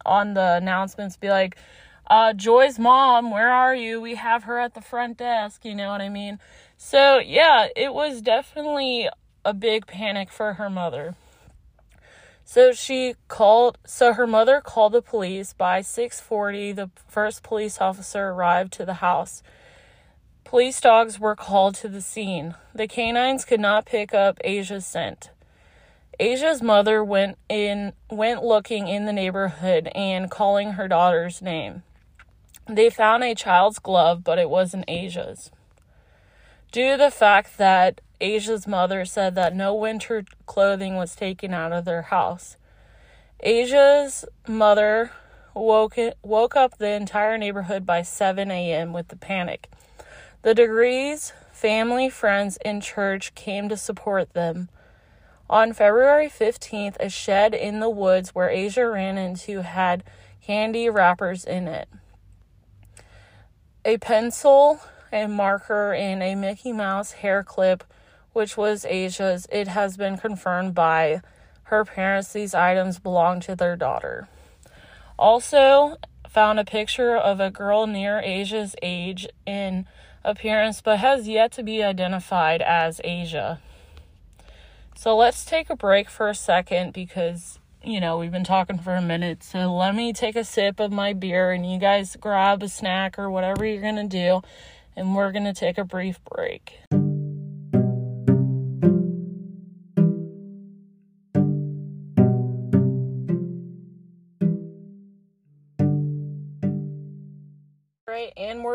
on 0.05 0.33
the 0.33 0.55
announcements 0.55 1.17
be 1.17 1.29
like 1.29 1.55
uh 2.07 2.33
Joy's 2.33 2.79
mom 2.79 3.31
where 3.31 3.51
are 3.51 3.75
you? 3.75 4.01
We 4.01 4.15
have 4.15 4.43
her 4.45 4.59
at 4.59 4.73
the 4.73 4.81
front 4.81 5.17
desk 5.17 5.65
you 5.65 5.75
know 5.75 5.89
what 5.89 6.01
I 6.01 6.09
mean? 6.09 6.39
So 6.77 7.19
yeah 7.19 7.67
it 7.75 7.93
was 7.93 8.21
definitely 8.21 9.07
a 9.45 9.53
big 9.53 9.85
panic 9.85 10.31
for 10.31 10.53
her 10.53 10.69
mother 10.69 11.15
so 12.49 12.71
she 12.71 13.13
called 13.27 13.77
so 13.85 14.13
her 14.13 14.25
mother 14.25 14.59
called 14.59 14.93
the 14.93 15.03
police 15.03 15.53
by 15.53 15.81
6:40 15.81 16.75
the 16.75 16.89
first 17.07 17.43
police 17.43 17.79
officer 17.79 18.29
arrived 18.29 18.73
to 18.73 18.85
the 18.85 19.05
house. 19.05 19.43
Police 20.45 20.81
dogs 20.81 21.19
were 21.19 21.35
called 21.35 21.75
to 21.75 21.87
the 21.87 22.01
scene. 22.01 22.55
The 22.73 22.87
canines 22.87 23.45
could 23.45 23.59
not 23.59 23.85
pick 23.85 24.15
up 24.15 24.39
Asha's 24.43 24.87
scent. 24.87 25.29
Asha's 26.19 26.63
mother 26.63 27.03
went 27.03 27.37
in 27.49 27.93
went 28.09 28.43
looking 28.43 28.87
in 28.87 29.05
the 29.05 29.13
neighborhood 29.13 29.91
and 29.93 30.31
calling 30.31 30.71
her 30.71 30.87
daughter's 30.87 31.43
name. 31.43 31.83
They 32.65 32.89
found 32.89 33.23
a 33.23 33.35
child's 33.35 33.77
glove, 33.77 34.23
but 34.23 34.39
it 34.39 34.49
wasn't 34.49 34.89
Asha's. 34.89 35.51
Due 36.71 36.93
to 36.93 36.97
the 36.97 37.11
fact 37.11 37.59
that 37.59 38.01
Asha's 38.21 38.67
mother 38.67 39.05
said 39.05 39.35
that 39.35 39.55
no 39.55 39.73
winter 39.73 40.25
clothing 40.45 40.95
was 40.95 41.15
taken 41.15 41.53
out 41.53 41.71
of 41.71 41.85
their 41.85 42.03
house. 42.03 42.57
Asha's 43.43 44.25
mother 44.47 45.11
woke 45.53 45.95
woke 46.21 46.55
up 46.55 46.77
the 46.77 46.91
entire 46.91 47.37
neighborhood 47.37 47.85
by 47.85 48.01
7 48.01 48.51
a.m. 48.51 48.93
with 48.93 49.07
the 49.07 49.15
panic. 49.15 49.69
The 50.41 50.53
DeGrees, 50.53 51.31
family, 51.51 52.09
friends, 52.09 52.57
and 52.63 52.81
church 52.81 53.35
came 53.35 53.69
to 53.69 53.77
support 53.77 54.33
them. 54.33 54.69
On 55.49 55.73
February 55.73 56.27
15th, 56.27 56.95
a 56.99 57.09
shed 57.09 57.53
in 57.53 57.79
the 57.79 57.89
woods 57.89 58.35
where 58.35 58.49
Asha 58.49 58.91
ran 58.93 59.17
into 59.17 59.61
had 59.61 60.03
candy 60.41 60.89
wrappers 60.89 61.43
in 61.43 61.67
it. 61.67 61.89
A 63.83 63.97
pencil, 63.97 64.79
a 65.11 65.27
marker, 65.27 65.93
and 65.93 66.21
a 66.21 66.35
Mickey 66.35 66.71
Mouse 66.71 67.13
hair 67.13 67.43
clip 67.43 67.83
which 68.39 68.55
was 68.55 68.85
Asha's, 68.85 69.47
it 69.51 69.67
has 69.67 69.97
been 69.97 70.17
confirmed 70.17 70.73
by 70.73 71.21
her 71.63 71.83
parents 71.83 72.31
these 72.31 72.53
items 72.53 72.97
belong 72.97 73.41
to 73.41 73.53
their 73.53 73.75
daughter. 73.75 74.29
Also, 75.17 75.97
found 76.29 76.57
a 76.57 76.63
picture 76.63 77.17
of 77.17 77.41
a 77.41 77.51
girl 77.51 77.85
near 77.85 78.21
Asha's 78.21 78.77
age 78.81 79.27
in 79.45 79.85
appearance 80.23 80.79
but 80.79 80.99
has 80.99 81.27
yet 81.27 81.51
to 81.51 81.63
be 81.63 81.83
identified 81.83 82.61
as 82.61 83.01
Asha. 83.03 83.59
So 84.95 85.17
let's 85.17 85.43
take 85.43 85.69
a 85.69 85.75
break 85.75 86.09
for 86.09 86.29
a 86.29 86.35
second 86.35 86.93
because, 86.93 87.59
you 87.83 87.99
know, 87.99 88.17
we've 88.17 88.31
been 88.31 88.45
talking 88.45 88.79
for 88.79 88.95
a 88.95 89.01
minute. 89.01 89.43
So 89.43 89.75
let 89.75 89.93
me 89.93 90.13
take 90.13 90.37
a 90.37 90.45
sip 90.45 90.79
of 90.79 90.93
my 90.93 91.11
beer 91.11 91.51
and 91.51 91.69
you 91.69 91.77
guys 91.77 92.15
grab 92.15 92.63
a 92.63 92.69
snack 92.69 93.19
or 93.19 93.29
whatever 93.29 93.65
you're 93.65 93.81
going 93.81 93.97
to 93.97 94.07
do, 94.07 94.41
and 94.95 95.13
we're 95.13 95.33
going 95.33 95.43
to 95.43 95.53
take 95.53 95.77
a 95.77 95.83
brief 95.83 96.23
break. 96.23 96.79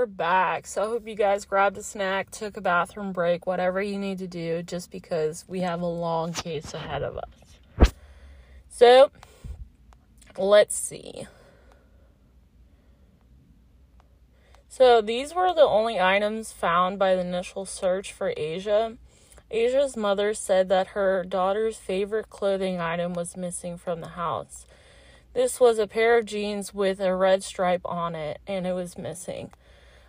We're 0.05 0.09
back. 0.09 0.67
So 0.67 0.83
I 0.83 0.87
hope 0.89 1.09
you 1.09 1.15
guys 1.15 1.47
grabbed 1.47 1.79
a 1.79 1.83
snack, 1.83 2.31
took 2.31 2.59
a 2.59 2.61
bathroom 2.61 3.11
break, 3.11 3.47
whatever 3.47 3.81
you 3.81 3.99
need 3.99 4.19
to 4.19 4.27
do, 4.27 4.63
just 4.63 4.91
because 4.91 5.47
we 5.49 5.61
have 5.61 5.81
a 5.81 5.87
long 5.87 6.35
case 6.35 6.75
ahead 6.75 7.03
of 7.03 7.17
us. 7.17 7.95
So 8.69 9.11
let's 10.37 10.77
see. 10.77 11.27
So 14.69 15.01
these 15.01 15.35
were 15.35 15.55
the 15.55 15.63
only 15.63 15.99
items 15.99 16.53
found 16.53 16.99
by 16.99 17.15
the 17.15 17.23
initial 17.23 17.65
search 17.65 18.13
for 18.13 18.35
Asha. 18.35 18.99
Asha's 19.51 19.97
mother 19.97 20.35
said 20.35 20.69
that 20.69 20.89
her 20.89 21.25
daughter's 21.25 21.79
favorite 21.79 22.29
clothing 22.29 22.79
item 22.79 23.15
was 23.15 23.39
missing 23.39 23.79
from 23.79 24.03
the 24.03 24.09
house. 24.09 24.67
This 25.33 25.59
was 25.59 25.79
a 25.79 25.87
pair 25.87 26.19
of 26.19 26.27
jeans 26.27 26.75
with 26.75 27.01
a 27.01 27.17
red 27.17 27.43
stripe 27.43 27.87
on 27.87 28.15
it, 28.15 28.41
and 28.47 28.67
it 28.67 28.75
was 28.75 28.99
missing. 28.99 29.51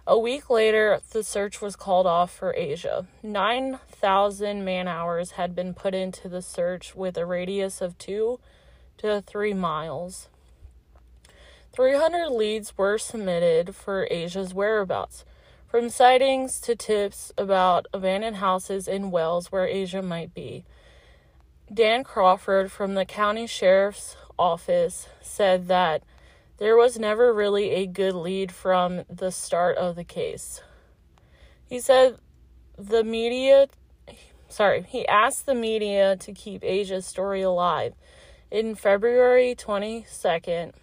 A 0.08 0.20
week 0.20 0.52
later, 0.52 1.02
the 1.10 1.24
search 1.24 1.62
was 1.62 1.76
called 1.76 2.06
off 2.06 2.32
for 2.32 2.54
Asha. 2.54 3.08
9,000 3.24 4.64
man 4.64 4.88
hours 4.88 5.32
had 5.32 5.56
been 5.56 5.74
put 5.74 5.96
into 5.96 6.30
the 6.30 6.44
search 6.44 6.96
with 6.96 7.18
a 7.18 7.26
radius 7.26 7.82
of 7.82 7.98
2 7.98 8.40
to 9.00 9.22
3 9.22 9.54
miles. 9.56 10.30
300 11.74 12.30
leads 12.30 12.78
were 12.78 13.00
submitted 13.00 13.76
for 13.76 14.08
Asha's 14.12 14.54
whereabouts, 14.54 15.26
from 15.68 15.90
sightings 15.90 16.62
to 16.62 16.76
tips 16.76 17.34
about 17.36 17.88
abandoned 17.92 18.36
houses 18.36 18.88
in 18.88 19.10
Wales 19.10 19.52
where 19.52 19.68
Asha 19.68 20.04
might 20.04 20.36
be. 20.36 20.66
Dan 21.74 22.04
Crawford 22.04 22.72
from 22.72 22.94
the 22.94 23.06
county 23.06 23.48
sheriff's 23.48 24.16
office 24.38 25.10
said 25.20 25.68
that 25.68 26.04
there 26.58 26.78
was 26.78 26.98
never 26.98 27.34
really 27.34 27.72
a 27.72 27.86
good 27.86 28.14
lead 28.14 28.52
from 28.52 29.04
the 29.10 29.32
start 29.32 29.78
of 29.78 29.96
the 29.96 30.04
case. 30.04 30.62
He 31.68 31.80
said 31.80 32.18
the 32.78 33.04
media, 33.04 33.68
sorry, 34.48 34.84
he 34.88 35.08
asked 35.08 35.46
the 35.46 35.56
media 35.56 36.16
to 36.18 36.32
keep 36.32 36.62
Asha's 36.64 37.06
story 37.06 37.42
alive. 37.42 37.94
In 38.52 38.76
February 38.76 39.56
22nd, 39.56 40.74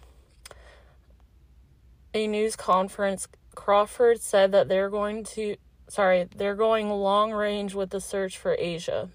a 2.13 2.27
news 2.27 2.55
conference, 2.55 3.27
Crawford 3.55 4.21
said 4.21 4.51
that 4.51 4.67
they're 4.67 4.89
going 4.89 5.23
to, 5.23 5.55
sorry, 5.87 6.27
they're 6.35 6.55
going 6.55 6.89
long 6.89 7.31
range 7.31 7.73
with 7.73 7.89
the 7.89 8.01
search 8.01 8.37
for 8.37 8.55
Asha. 8.57 9.09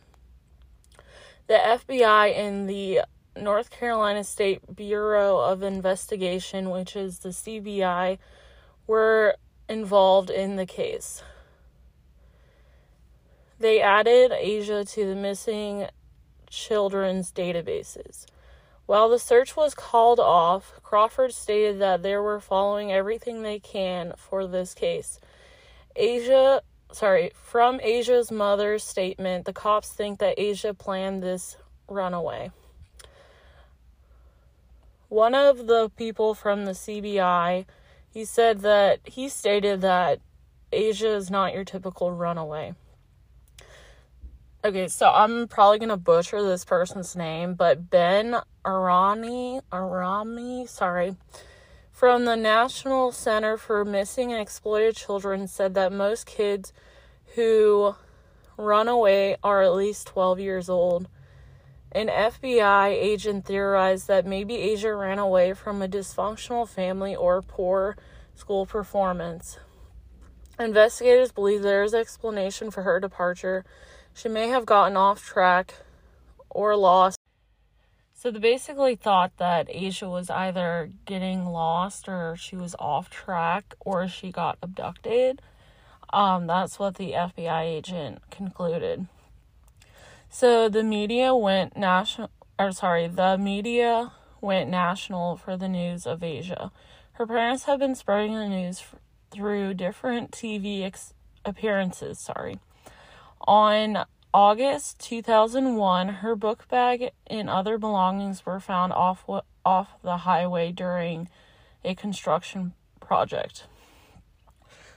The 1.47 1.55
FBI 1.55 2.37
and 2.37 2.69
the 2.69 3.03
North 3.42 3.71
Carolina 3.71 4.25
State 4.25 4.75
Bureau 4.75 5.38
of 5.38 5.62
Investigation, 5.62 6.71
which 6.71 6.97
is 6.97 7.21
the 7.21 7.30
SBI, 7.30 8.18
were 8.87 9.37
involved 9.68 10.30
in 10.30 10.57
the 10.57 10.66
case. 10.66 11.23
They 13.59 13.80
added 13.80 14.30
Asha 14.30 14.88
to 14.92 15.07
the 15.07 15.16
missing 15.16 15.88
children's 16.49 17.33
databases. 17.33 18.26
While 18.87 19.09
the 19.11 19.18
search 19.18 19.57
was 19.57 19.75
called 19.75 20.18
off, 20.18 20.80
Crawford 20.83 21.35
stated 21.35 21.80
that 21.80 22.02
they 22.02 22.16
were 22.16 22.40
following 22.40 22.90
everything 22.92 23.42
they 23.42 23.59
can 23.59 24.14
for 24.16 24.47
this 24.47 24.75
case. 24.75 25.21
Asha, 25.95 26.61
sorry, 26.92 27.33
from 27.35 27.80
Asha's 27.80 28.30
mother's 28.30 28.85
statement, 28.85 29.45
the 29.45 29.52
cops 29.52 29.92
think 29.92 30.21
that 30.21 30.38
Asha 30.38 30.76
planned 30.78 31.23
this 31.23 31.57
runaway. 31.88 32.50
One 35.09 35.35
of 35.35 35.67
the 35.67 35.91
people 35.97 36.35
from 36.35 36.67
the 36.67 36.73
SBI, 36.73 37.65
he 38.11 38.25
said 38.27 38.61
that 38.61 39.00
he 39.05 39.31
stated 39.31 39.81
that 39.81 40.21
Asha 40.71 41.17
is 41.17 41.31
not 41.31 41.55
your 41.55 41.65
typical 41.65 42.12
runaway. 42.12 42.75
Okay, 44.62 44.88
so 44.88 45.09
I'm 45.09 45.49
probably 45.49 45.79
gonna 45.79 45.97
butcher 45.97 46.43
this 46.43 46.65
person's 46.65 47.17
name, 47.17 47.55
but 47.55 47.88
Ben 47.88 48.37
Arani, 48.67 49.62
Arami, 49.73 50.69
sorry, 50.69 51.17
from 51.91 52.27
the 52.27 52.37
National 52.37 53.11
Center 53.11 53.57
for 53.57 53.85
Missing 53.87 54.33
and 54.33 54.43
Exploited 54.43 54.95
Children 54.95 55.49
said 55.49 55.73
that 55.73 55.91
most 55.91 56.27
kids 56.27 56.73
who 57.35 57.95
run 58.59 58.88
away 58.88 59.37
are 59.43 59.62
at 59.62 59.75
least 59.75 60.09
12 60.09 60.38
years 60.38 60.69
old 60.69 61.09
An 61.92 62.09
FBI 62.09 62.88
agent 62.88 63.47
theorized 63.47 64.09
that 64.09 64.26
maybe 64.26 64.54
Asha 64.54 64.99
ran 64.99 65.18
away 65.18 65.54
from 65.54 65.80
a 65.80 65.88
dysfunctional 65.88 66.68
family 66.68 67.16
or 67.16 67.40
poor 67.40 67.97
school 68.35 68.66
performance. 68.66 69.59
Investigators 70.59 71.33
believe 71.33 71.62
there 71.62 71.83
is 71.83 71.95
explanation 71.95 72.71
for 72.71 72.83
her 72.83 73.00
departure. 73.00 73.64
She 74.12 74.28
may 74.28 74.49
have 74.49 74.66
gotten 74.66 74.97
off 74.97 75.25
track 75.25 75.75
or 76.50 76.76
lost. 76.76 77.18
So 78.12 78.30
they 78.30 78.38
basically 78.38 78.97
thought 78.97 79.37
that 79.38 79.68
Asha 79.68 80.11
was 80.11 80.28
either 80.28 80.90
getting 81.07 81.47
lost 81.47 82.09
or 82.09 82.37
she 82.37 82.57
was 82.57 82.75
off 82.78 83.09
track 83.09 83.75
or 83.80 84.09
she 84.09 84.30
got 84.30 84.59
abducted. 84.61 85.40
Um, 86.12 86.47
that's 86.47 86.78
what 86.78 86.97
the 86.97 87.12
FBI 87.12 87.62
agent 87.62 88.21
concluded. 88.30 89.07
So 90.30 90.68
the 90.68 90.82
media 90.82 91.35
went 91.35 91.76
national, 91.76 92.30
or 92.58 92.73
sorry, 92.73 93.08
the 93.08 93.38
media 93.38 94.12
went 94.40 94.70
national 94.70 95.37
for 95.37 95.56
the 95.56 95.68
news 95.68 96.06
of 96.06 96.20
Asha. 96.20 96.70
Her 97.12 97.26
parents 97.26 97.64
have 97.64 97.80
been 97.80 97.94
spreading 97.94 98.35
the 98.35 98.49
news 98.49 98.80
f- 98.80 98.94
through 99.30 99.75
different 99.75 100.30
TV 100.30 100.85
ex- 100.85 101.14
appearances. 101.44 102.18
Sorry. 102.18 102.61
On 103.47 104.04
August 104.32 105.00
2001, 105.00 106.08
her 106.08 106.37
book 106.37 106.68
bag 106.68 107.11
and 107.26 107.49
other 107.49 107.78
belongings 107.78 108.44
were 108.44 108.61
found 108.61 108.92
off 108.92 109.25
off 109.64 109.88
the 110.02 110.18
highway 110.18 110.70
during 110.70 111.28
a 111.85 111.94
construction 111.94 112.75
project. 113.00 113.66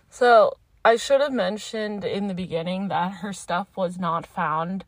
So, 0.09 0.57
I 0.83 0.97
should 0.97 1.21
have 1.21 1.33
mentioned 1.33 2.03
in 2.03 2.27
the 2.27 2.33
beginning 2.33 2.89
that 2.89 3.15
her 3.15 3.33
stuff 3.33 3.67
was 3.75 3.97
not 3.97 4.25
found 4.25 4.83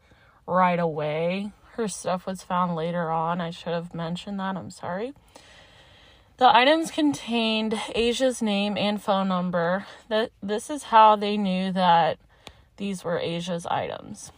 right 0.45 0.79
away. 0.79 1.51
Her 1.73 1.87
stuff 1.87 2.25
was 2.25 2.43
found 2.43 2.75
later 2.75 3.09
on. 3.09 3.41
I 3.41 3.49
should 3.49 3.73
have 3.73 3.93
mentioned 3.93 4.39
that. 4.39 4.55
I'm 4.55 4.69
sorry. 4.69 5.13
The 6.37 6.55
items 6.55 6.91
contained 6.91 7.73
Asha's 7.95 8.41
name 8.41 8.77
and 8.77 9.01
phone 9.01 9.27
number. 9.27 9.85
That 10.09 10.31
this 10.41 10.69
is 10.69 10.83
how 10.83 11.15
they 11.15 11.37
knew 11.37 11.71
that 11.71 12.17
these 12.77 13.03
were 13.03 13.19
Asha's 13.19 13.65
items. 13.67 14.31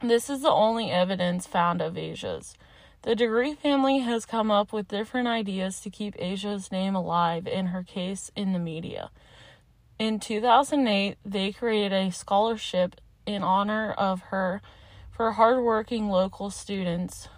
This 0.00 0.30
is 0.30 0.42
the 0.42 0.50
only 0.50 0.90
evidence 0.90 1.46
found 1.46 1.82
of 1.82 1.98
Asha's. 1.98 2.54
The 3.02 3.16
Degree 3.16 3.54
family 3.54 3.98
has 4.00 4.24
come 4.26 4.50
up 4.50 4.72
with 4.72 4.88
different 4.88 5.28
ideas 5.28 5.80
to 5.80 5.90
keep 5.90 6.14
Asha's 6.18 6.70
name 6.70 6.94
alive 6.94 7.46
in 7.46 7.66
her 7.66 7.82
case 7.82 8.30
in 8.36 8.52
the 8.52 8.58
media. 8.58 9.10
In 9.98 10.20
2008, 10.20 11.16
they 11.24 11.52
created 11.52 11.92
a 11.92 12.12
scholarship 12.12 13.00
in 13.26 13.42
honor 13.42 13.92
of 13.92 14.20
her 14.30 14.62
for 15.18 15.32
hardworking 15.32 16.08
local 16.08 16.48
students. 16.48 17.28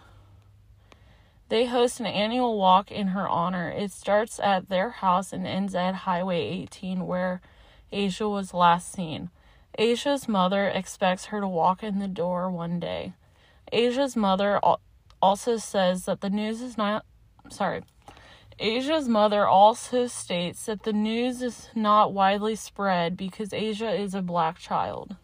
They 1.48 1.64
host 1.64 1.98
an 1.98 2.04
annual 2.04 2.58
walk 2.58 2.92
in 2.92 3.08
her 3.08 3.26
honor. 3.26 3.70
It 3.70 3.90
starts 3.90 4.38
at 4.38 4.68
their 4.68 4.90
house 4.90 5.32
and 5.32 5.46
ends 5.46 5.74
at 5.74 5.94
Highway 5.94 6.42
18, 6.42 7.06
where 7.06 7.40
Asha 7.90 8.30
was 8.30 8.52
last 8.52 8.92
seen. 8.92 9.30
Asha's 9.78 10.28
mother 10.28 10.68
expects 10.68 11.26
her 11.26 11.40
to 11.40 11.48
walk 11.48 11.82
in 11.82 12.00
the 12.00 12.06
door 12.06 12.50
one 12.50 12.80
day. 12.80 13.14
Asha's 13.72 14.14
mother 14.14 14.60
also 15.22 15.56
says 15.56 16.04
that 16.04 16.20
the 16.20 16.28
news 16.28 16.60
is 16.60 16.76
not. 16.76 17.06
Sorry. 17.48 17.82
Asha's 18.60 19.08
mother 19.08 19.46
also 19.46 20.06
states 20.06 20.66
that 20.66 20.82
the 20.82 20.92
news 20.92 21.40
is 21.40 21.70
not 21.74 22.12
widely 22.12 22.56
spread 22.56 23.16
because 23.16 23.48
Asha 23.52 23.98
is 23.98 24.14
a 24.14 24.20
black 24.20 24.58
child. 24.58 25.16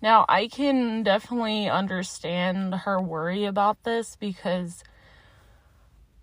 Now, 0.00 0.24
I 0.28 0.46
can 0.48 1.02
definitely 1.02 1.68
understand 1.68 2.74
her 2.74 3.00
worry 3.00 3.44
about 3.44 3.82
this 3.82 4.16
because 4.16 4.84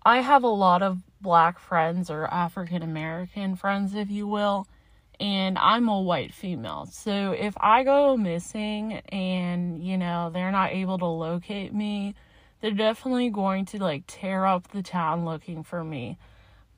I 0.04 0.20
have 0.20 0.44
a 0.44 0.48
lot 0.48 0.82
of 0.82 0.98
black 1.20 1.58
friends 1.58 2.10
or 2.10 2.26
African 2.26 2.82
American 2.82 3.56
friends, 3.56 3.94
if 3.94 4.10
you 4.10 4.26
will, 4.26 4.66
and 5.20 5.58
I'm 5.58 5.88
a 5.88 6.00
white 6.00 6.32
female. 6.32 6.86
So 6.86 7.32
if 7.32 7.54
I 7.60 7.84
go 7.84 8.16
missing 8.16 8.94
and, 9.10 9.82
you 9.82 9.98
know, 9.98 10.30
they're 10.32 10.52
not 10.52 10.72
able 10.72 10.98
to 10.98 11.06
locate 11.06 11.74
me, 11.74 12.14
they're 12.60 12.70
definitely 12.70 13.30
going 13.30 13.66
to 13.66 13.82
like 13.82 14.04
tear 14.06 14.46
up 14.46 14.68
the 14.68 14.82
town 14.82 15.24
looking 15.24 15.62
for 15.62 15.84
me. 15.84 16.18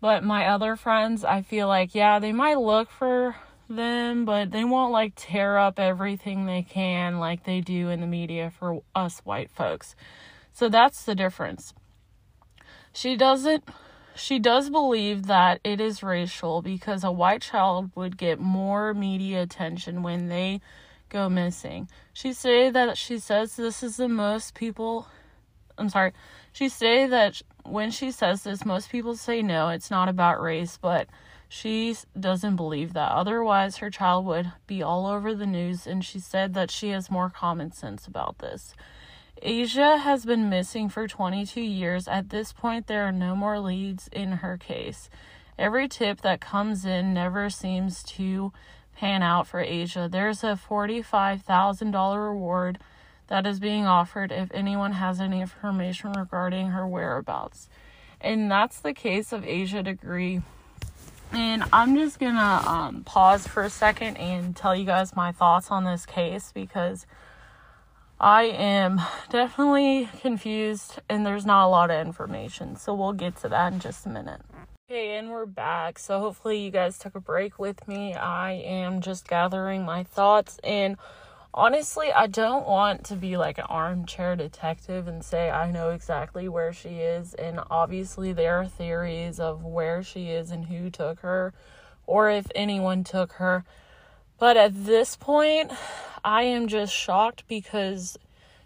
But 0.01 0.25
my 0.25 0.47
other 0.47 0.77
friends, 0.77 1.25
I 1.25 1.43
feel 1.43 1.69
like, 1.69 1.95
yeah, 1.95 2.19
they 2.19 2.33
might 2.33 2.59
look 2.59 2.91
for 2.91 3.37
them, 3.69 4.25
but 4.25 4.51
they 4.51 4.65
won't 4.65 4.93
like 4.93 5.13
tear 5.17 5.59
up 5.59 5.79
everything 5.79 6.47
they 6.47 6.63
can 6.63 7.19
like 7.19 7.45
they 7.45 7.61
do 7.61 7.89
in 7.89 8.01
the 8.01 8.07
media 8.07 8.51
for 8.59 8.83
us 8.95 9.21
white 9.21 9.51
folks. 9.51 9.95
So 10.53 10.69
that's 10.69 11.05
the 11.05 11.15
difference. 11.15 11.75
She 12.93 13.17
doesn't 13.17 13.65
she 14.15 14.41
does 14.41 14.69
believe 14.69 15.27
that 15.27 15.61
it 15.63 15.81
is 15.81 16.03
racial 16.03 16.61
because 16.61 17.05
a 17.05 17.13
white 17.13 17.43
child 17.43 17.91
would 17.95 18.19
get 18.19 18.41
more 18.41 18.93
media 18.93 19.43
attention 19.43 20.03
when 20.03 20.29
they 20.29 20.61
go 21.09 21.29
missing. 21.29 21.89
She 22.13 22.33
say 22.33 22.71
that 22.71 22.99
she 22.99 23.21
says 23.21 23.55
this 23.55 23.83
is 23.83 23.97
the 23.97 24.09
most 24.09 24.55
people 24.55 25.07
I'm 25.77 25.89
sorry. 25.89 26.13
She 26.53 26.69
say 26.69 27.07
that 27.07 27.41
when 27.65 27.91
she 27.93 28.11
says 28.11 28.43
this 28.43 28.65
most 28.65 28.91
people 28.91 29.15
say 29.15 29.43
no, 29.43 29.69
it's 29.69 29.91
not 29.91 30.09
about 30.09 30.43
race, 30.43 30.79
but 30.81 31.09
she 31.49 31.97
doesn't 32.19 32.57
believe 32.57 32.93
that. 32.93 33.13
Otherwise, 33.13 33.79
her 33.79 33.91
child 33.91 34.27
would 34.27 34.53
be 34.67 34.83
all 34.83 35.07
over 35.07 35.35
the 35.35 35.47
news, 35.47 35.87
and 35.87 36.05
she 36.05 36.19
said 36.19 36.55
that 36.55 36.71
she 36.71 36.91
has 36.91 37.11
more 37.11 37.31
common 37.31 37.73
sense 37.73 38.07
about 38.07 38.39
this. 38.39 38.75
Asha 39.43 40.01
has 40.01 40.25
been 40.25 40.51
missing 40.51 40.89
for 40.89 41.07
22 41.07 41.61
years. 41.61 42.09
At 42.09 42.31
this 42.31 42.53
point, 42.53 42.87
there 42.87 43.05
are 43.05 43.13
no 43.13 43.37
more 43.37 43.61
leads 43.61 44.09
in 44.09 44.33
her 44.33 44.59
case. 44.59 45.09
Every 45.59 45.89
tip 45.89 46.21
that 46.21 46.41
comes 46.41 46.85
in 46.85 47.15
never 47.15 47.49
seems 47.49 48.03
to 48.05 48.53
pan 48.97 49.23
out 49.23 49.47
for 49.47 49.65
Asha. 49.65 50.11
There's 50.11 50.43
a 50.43 50.59
$45,000 50.69 52.17
reward 52.17 52.79
that 53.29 53.47
is 53.47 53.61
being 53.61 53.87
offered 53.87 54.33
if 54.33 54.51
anyone 54.53 54.93
has 54.93 55.21
any 55.21 55.41
information 55.41 56.13
regarding 56.13 56.69
her 56.69 56.87
whereabouts. 56.87 57.69
And 58.21 58.51
that's 58.51 58.81
the 58.81 58.93
case 58.93 59.33
of 59.33 59.43
Asha 59.43 59.85
Degree. 59.85 60.43
And 61.33 61.65
I'm 61.73 61.97
just 61.97 62.19
gonna 62.19 62.63
um, 62.67 63.05
pause 63.05 63.47
for 63.47 63.63
a 63.63 63.71
second 63.71 64.17
and 64.17 64.57
tell 64.57 64.75
you 64.75 64.85
guys 64.85 65.15
my 65.15 65.33
thoughts 65.33 65.71
on 65.71 65.85
this 65.85 66.07
case 66.07 66.53
because 66.53 67.07
I 68.21 68.45
am 68.45 69.01
definitely 69.31 70.09
confused 70.21 71.01
and 71.09 71.25
there's 71.25 71.47
not 71.47 71.67
a 71.67 71.69
lot 71.69 71.91
of 71.91 72.05
information. 72.05 72.77
So 72.77 72.95
we'll 72.95 73.13
get 73.13 73.37
to 73.43 73.49
that 73.51 73.73
in 73.73 73.79
just 73.79 74.07
a 74.07 74.09
minute. 74.09 74.41
Okay, 74.91 75.19
and 75.19 75.31
we're 75.31 75.47
back. 75.47 75.99
So 75.99 76.19
hopefully 76.19 76.59
you 76.65 76.71
guys 76.71 76.99
took 76.99 77.15
a 77.15 77.21
break 77.21 77.59
with 77.59 77.87
me. 77.87 78.15
I 78.15 78.53
am 78.53 79.03
just 79.03 79.29
gathering 79.29 79.85
my 79.85 80.03
thoughts 80.03 80.59
and 80.65 80.97
honestly, 81.53 82.13
I 82.13 82.27
don't 82.27 82.67
want 82.67 83.05
to 83.07 83.17
be 83.17 83.37
like 83.37 83.59
an 83.59 83.65
armchair 83.69 84.37
detective 84.37 85.09
and 85.09 85.25
say 85.25 85.51
I 85.51 85.71
know 85.71 85.91
exactly 85.91 86.49
where 86.49 86.73
she 86.73 87.01
is. 87.01 87.35
And 87.35 87.61
obviously, 87.71 88.33
there 88.33 88.61
are 88.61 88.67
theories 88.67 89.41
of 89.41 89.65
where 89.65 90.03
she 90.03 90.29
is 90.29 90.51
and 90.51 90.67
who 90.67 90.91
took 90.91 91.21
her, 91.21 91.53
or 92.07 92.31
if 92.31 92.47
anyone 92.55 93.05
took 93.05 93.33
her. 93.35 93.65
But 94.39 94.57
at 94.57 94.85
this 94.87 95.17
point, 95.17 95.73
I 96.25 96.43
am 96.43 96.69
just 96.69 96.93
shocked 96.95 97.45
because 97.49 98.19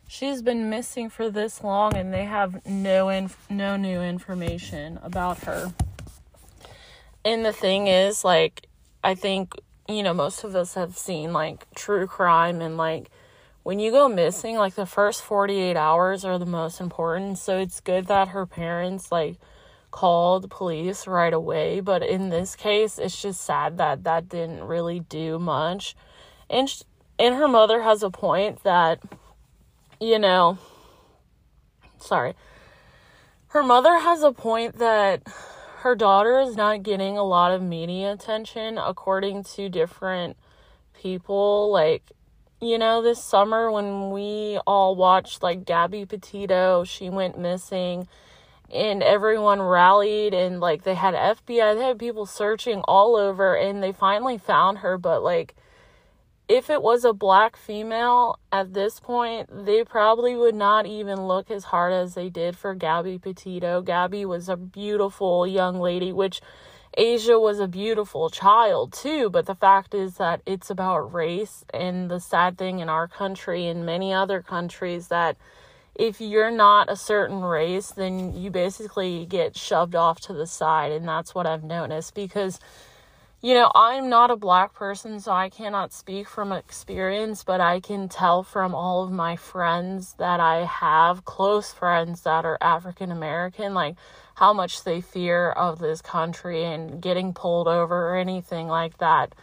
she's 0.06 0.42
been 0.42 0.68
missing 0.68 1.08
for 1.08 1.30
this 1.30 1.64
long 1.64 1.96
and 1.96 2.12
they 2.12 2.24
have 2.24 2.64
no 2.66 3.08
inf- 3.08 3.46
no 3.48 3.76
new 3.76 4.02
information 4.02 4.98
about 5.02 5.44
her. 5.44 5.72
And 7.24 7.44
the 7.44 7.52
thing 7.52 7.86
is 7.86 8.24
like 8.24 8.66
I 9.02 9.14
think 9.14 9.54
you 9.88 10.02
know, 10.02 10.14
most 10.14 10.44
of 10.44 10.54
us 10.54 10.74
have 10.74 10.96
seen 10.96 11.32
like 11.32 11.66
true 11.74 12.06
crime 12.06 12.60
and 12.60 12.76
like 12.76 13.10
when 13.62 13.78
you 13.78 13.90
go 13.90 14.08
missing, 14.08 14.56
like 14.56 14.74
the 14.74 14.86
first 14.86 15.22
48 15.22 15.76
hours 15.76 16.24
are 16.24 16.38
the 16.38 16.46
most 16.46 16.80
important. 16.80 17.38
So 17.38 17.58
it's 17.58 17.80
good 17.80 18.06
that 18.06 18.28
her 18.28 18.46
parents 18.46 19.12
like 19.12 19.36
called 19.90 20.50
police 20.50 21.06
right 21.06 21.32
away. 21.32 21.80
But 21.80 22.02
in 22.02 22.28
this 22.28 22.56
case, 22.56 22.98
it's 22.98 23.20
just 23.20 23.40
sad 23.40 23.78
that 23.78 24.04
that 24.04 24.28
didn't 24.28 24.64
really 24.64 25.00
do 25.00 25.38
much. 25.38 25.94
And, 26.50 26.68
sh- 26.68 26.82
and 27.18 27.36
her 27.36 27.48
mother 27.48 27.82
has 27.82 28.02
a 28.02 28.10
point 28.10 28.64
that, 28.64 29.00
you 30.00 30.18
know, 30.18 30.58
sorry. 31.98 32.34
Her 33.48 33.62
mother 33.62 33.98
has 33.98 34.22
a 34.22 34.32
point 34.32 34.78
that 34.78 35.22
her 35.82 35.96
daughter 35.96 36.38
is 36.38 36.56
not 36.56 36.84
getting 36.84 37.18
a 37.18 37.24
lot 37.24 37.50
of 37.50 37.60
media 37.60 38.12
attention 38.12 38.78
according 38.78 39.42
to 39.42 39.68
different 39.68 40.36
people. 40.94 41.72
Like 41.72 42.04
you 42.60 42.78
know 42.78 43.02
this 43.02 43.22
summer 43.22 43.70
when 43.70 44.10
we 44.10 44.58
all 44.64 44.94
watched 44.94 45.42
like 45.42 45.64
Gabby 45.64 46.06
Petito 46.06 46.84
she 46.84 47.10
went 47.10 47.36
missing 47.36 48.06
and 48.72 49.02
everyone 49.02 49.60
rallied 49.60 50.32
and 50.32 50.60
like 50.60 50.84
they 50.84 50.94
had 50.94 51.14
FBI 51.14 51.74
they 51.74 51.84
had 51.84 51.98
people 51.98 52.24
searching 52.24 52.80
all 52.82 53.16
over 53.16 53.56
and 53.56 53.82
they 53.82 53.90
finally 53.90 54.38
found 54.38 54.78
her 54.78 54.96
but 54.96 55.24
like 55.24 55.56
if 56.48 56.68
it 56.68 56.82
was 56.82 57.04
a 57.04 57.12
black 57.12 57.56
female 57.56 58.38
at 58.50 58.74
this 58.74 59.00
point, 59.00 59.48
they 59.64 59.84
probably 59.84 60.36
would 60.36 60.54
not 60.54 60.86
even 60.86 61.26
look 61.26 61.50
as 61.50 61.64
hard 61.64 61.92
as 61.92 62.14
they 62.14 62.28
did 62.28 62.56
for 62.56 62.74
Gabby 62.74 63.18
Petito. 63.18 63.80
Gabby 63.80 64.24
was 64.24 64.48
a 64.48 64.56
beautiful 64.56 65.46
young 65.46 65.80
lady, 65.80 66.12
which 66.12 66.40
Asha 66.98 67.40
was 67.40 67.58
a 67.58 67.68
beautiful 67.68 68.28
child 68.28 68.92
too, 68.92 69.30
but 69.30 69.46
the 69.46 69.54
fact 69.54 69.94
is 69.94 70.16
that 70.18 70.42
it's 70.44 70.68
about 70.68 71.14
race 71.14 71.64
and 71.72 72.10
the 72.10 72.20
sad 72.20 72.58
thing 72.58 72.80
in 72.80 72.90
our 72.90 73.08
country 73.08 73.66
and 73.66 73.86
many 73.86 74.12
other 74.12 74.42
countries 74.42 75.08
that 75.08 75.38
if 75.94 76.20
you're 76.20 76.50
not 76.50 76.90
a 76.90 76.96
certain 76.96 77.40
race, 77.42 77.90
then 77.92 78.34
you 78.34 78.50
basically 78.50 79.24
get 79.24 79.56
shoved 79.56 79.94
off 79.94 80.20
to 80.20 80.34
the 80.34 80.46
side 80.46 80.92
and 80.92 81.08
that's 81.08 81.34
what 81.34 81.46
I've 81.46 81.64
noticed 81.64 82.14
because 82.14 82.60
you 83.42 83.54
know, 83.54 83.72
I'm 83.74 84.08
not 84.08 84.30
a 84.30 84.36
black 84.36 84.72
person, 84.72 85.18
so 85.18 85.32
I 85.32 85.50
cannot 85.50 85.92
speak 85.92 86.28
from 86.28 86.52
experience, 86.52 87.42
but 87.42 87.60
I 87.60 87.80
can 87.80 88.08
tell 88.08 88.44
from 88.44 88.72
all 88.72 89.02
of 89.02 89.10
my 89.10 89.34
friends 89.34 90.14
that 90.18 90.38
I 90.38 90.64
have, 90.64 91.24
close 91.24 91.72
friends 91.72 92.22
that 92.22 92.44
are 92.44 92.56
African 92.60 93.10
American, 93.10 93.74
like 93.74 93.96
how 94.36 94.52
much 94.52 94.84
they 94.84 95.00
fear 95.00 95.50
of 95.50 95.80
this 95.80 96.00
country 96.00 96.64
and 96.64 97.02
getting 97.02 97.34
pulled 97.34 97.66
over 97.66 98.10
or 98.10 98.16
anything 98.16 98.68
like 98.68 98.98
that. 98.98 99.34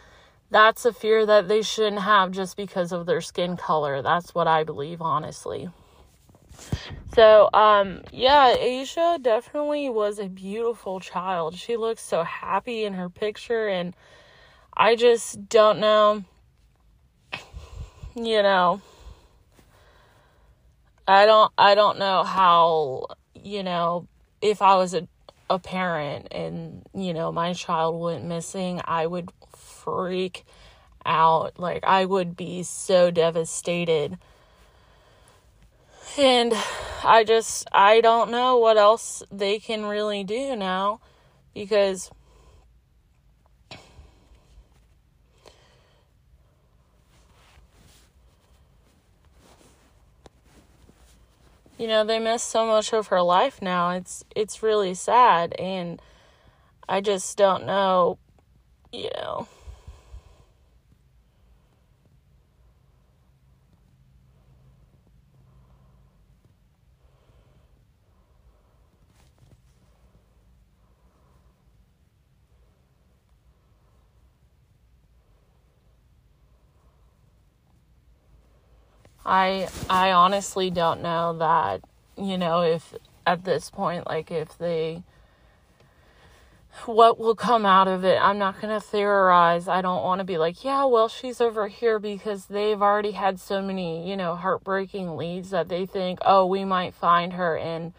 That's 0.50 0.86
a 0.86 0.94
fear 0.94 1.26
that 1.26 1.48
they 1.48 1.60
shouldn't 1.60 2.00
have 2.00 2.30
just 2.30 2.56
because 2.56 2.92
of 2.92 3.04
their 3.04 3.20
skin 3.20 3.58
color. 3.58 4.00
That's 4.00 4.34
what 4.34 4.48
I 4.48 4.64
believe, 4.64 5.02
honestly. 5.02 5.68
So, 7.14 7.50
um, 7.52 8.02
yeah, 8.12 8.54
Asha 8.56 9.20
definitely 9.20 9.90
was 9.90 10.18
a 10.18 10.28
beautiful 10.28 11.00
child. 11.00 11.56
She 11.56 11.76
looks 11.76 12.02
so 12.02 12.22
happy 12.22 12.84
in 12.84 12.94
her 12.94 13.08
picture, 13.08 13.68
and 13.68 13.94
I 14.76 14.96
just 14.96 15.48
don't 15.48 15.80
know, 15.80 16.24
you 18.14 18.42
know, 18.42 18.80
I 21.08 21.26
don't, 21.26 21.52
I 21.58 21.74
don't 21.74 21.98
know 21.98 22.22
how, 22.22 23.06
you 23.34 23.62
know, 23.64 24.06
if 24.40 24.62
I 24.62 24.76
was 24.76 24.94
a, 24.94 25.08
a 25.48 25.58
parent 25.58 26.28
and, 26.30 26.86
you 26.94 27.12
know, 27.12 27.32
my 27.32 27.52
child 27.52 28.00
went 28.00 28.24
missing, 28.24 28.80
I 28.84 29.06
would 29.06 29.32
freak 29.56 30.44
out. 31.04 31.58
Like, 31.58 31.82
I 31.84 32.04
would 32.04 32.36
be 32.36 32.62
so 32.62 33.10
devastated 33.10 34.18
and 36.18 36.52
I 37.04 37.24
just, 37.24 37.66
I 37.72 38.00
don't 38.00 38.30
know 38.30 38.58
what 38.58 38.76
else 38.76 39.22
they 39.30 39.58
can 39.58 39.86
really 39.86 40.24
do 40.24 40.54
now 40.56 41.00
because 41.54 42.10
you 51.78 51.86
know 51.86 52.04
they 52.04 52.18
miss 52.18 52.42
so 52.42 52.66
much 52.66 52.92
of 52.92 53.08
her 53.08 53.22
life 53.22 53.62
now. 53.62 53.90
It's 53.90 54.24
it's 54.36 54.62
really 54.62 54.94
sad. 54.94 55.54
And 55.58 56.00
i 56.90 57.00
just 57.00 57.36
don't 57.38 57.64
know 57.64 58.18
you 58.92 59.08
know 59.14 59.46
I 79.30 79.68
I 79.88 80.10
honestly 80.10 80.70
don't 80.70 81.02
know 81.02 81.38
that 81.38 81.82
you 82.18 82.36
know 82.36 82.62
if 82.62 82.94
at 83.24 83.44
this 83.44 83.70
point 83.70 84.08
like 84.08 84.30
if 84.30 84.58
they 84.58 85.04
what 86.86 87.18
will 87.18 87.34
come 87.34 87.66
out 87.66 87.88
of 87.88 88.04
it. 88.04 88.18
I'm 88.20 88.38
not 88.38 88.60
going 88.60 88.72
to 88.72 88.80
theorize. 88.80 89.68
I 89.68 89.82
don't 89.82 90.02
want 90.02 90.20
to 90.20 90.24
be 90.24 90.38
like, 90.38 90.64
yeah, 90.64 90.84
well, 90.84 91.08
she's 91.08 91.40
over 91.40 91.68
here 91.68 91.98
because 91.98 92.46
they've 92.46 92.80
already 92.80 93.10
had 93.10 93.40
so 93.40 93.60
many, 93.60 94.08
you 94.08 94.16
know, 94.16 94.36
heartbreaking 94.36 95.16
leads 95.16 95.50
that 95.50 95.68
they 95.68 95.84
think, 95.84 96.20
oh, 96.22 96.46
we 96.46 96.64
might 96.64 96.94
find 96.94 97.32
her 97.34 97.56
and 97.56 97.92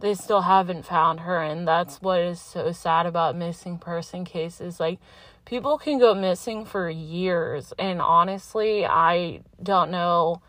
they 0.00 0.14
still 0.14 0.42
haven't 0.42 0.86
found 0.86 1.20
her. 1.20 1.42
And 1.42 1.68
that's 1.68 2.00
what 2.00 2.20
is 2.20 2.40
so 2.40 2.72
sad 2.72 3.06
about 3.06 3.36
missing 3.36 3.78
person 3.78 4.24
cases. 4.24 4.80
Like, 4.80 4.98
people 5.44 5.78
can 5.78 5.98
go 5.98 6.14
missing 6.14 6.64
for 6.64 6.88
years. 6.88 7.72
And 7.78 8.00
honestly, 8.00 8.86
I 8.86 9.40
don't 9.62 9.90
know 9.90 10.40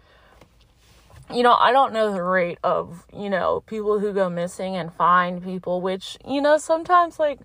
you 1.33 1.43
know, 1.43 1.53
I 1.53 1.71
don't 1.71 1.93
know 1.93 2.13
the 2.13 2.23
rate 2.23 2.59
of, 2.63 3.05
you 3.13 3.29
know, 3.29 3.63
people 3.65 3.99
who 3.99 4.13
go 4.13 4.29
missing 4.29 4.75
and 4.75 4.93
find 4.93 5.43
people, 5.43 5.81
which, 5.81 6.17
you 6.27 6.41
know, 6.41 6.57
sometimes 6.57 7.19
like 7.19 7.39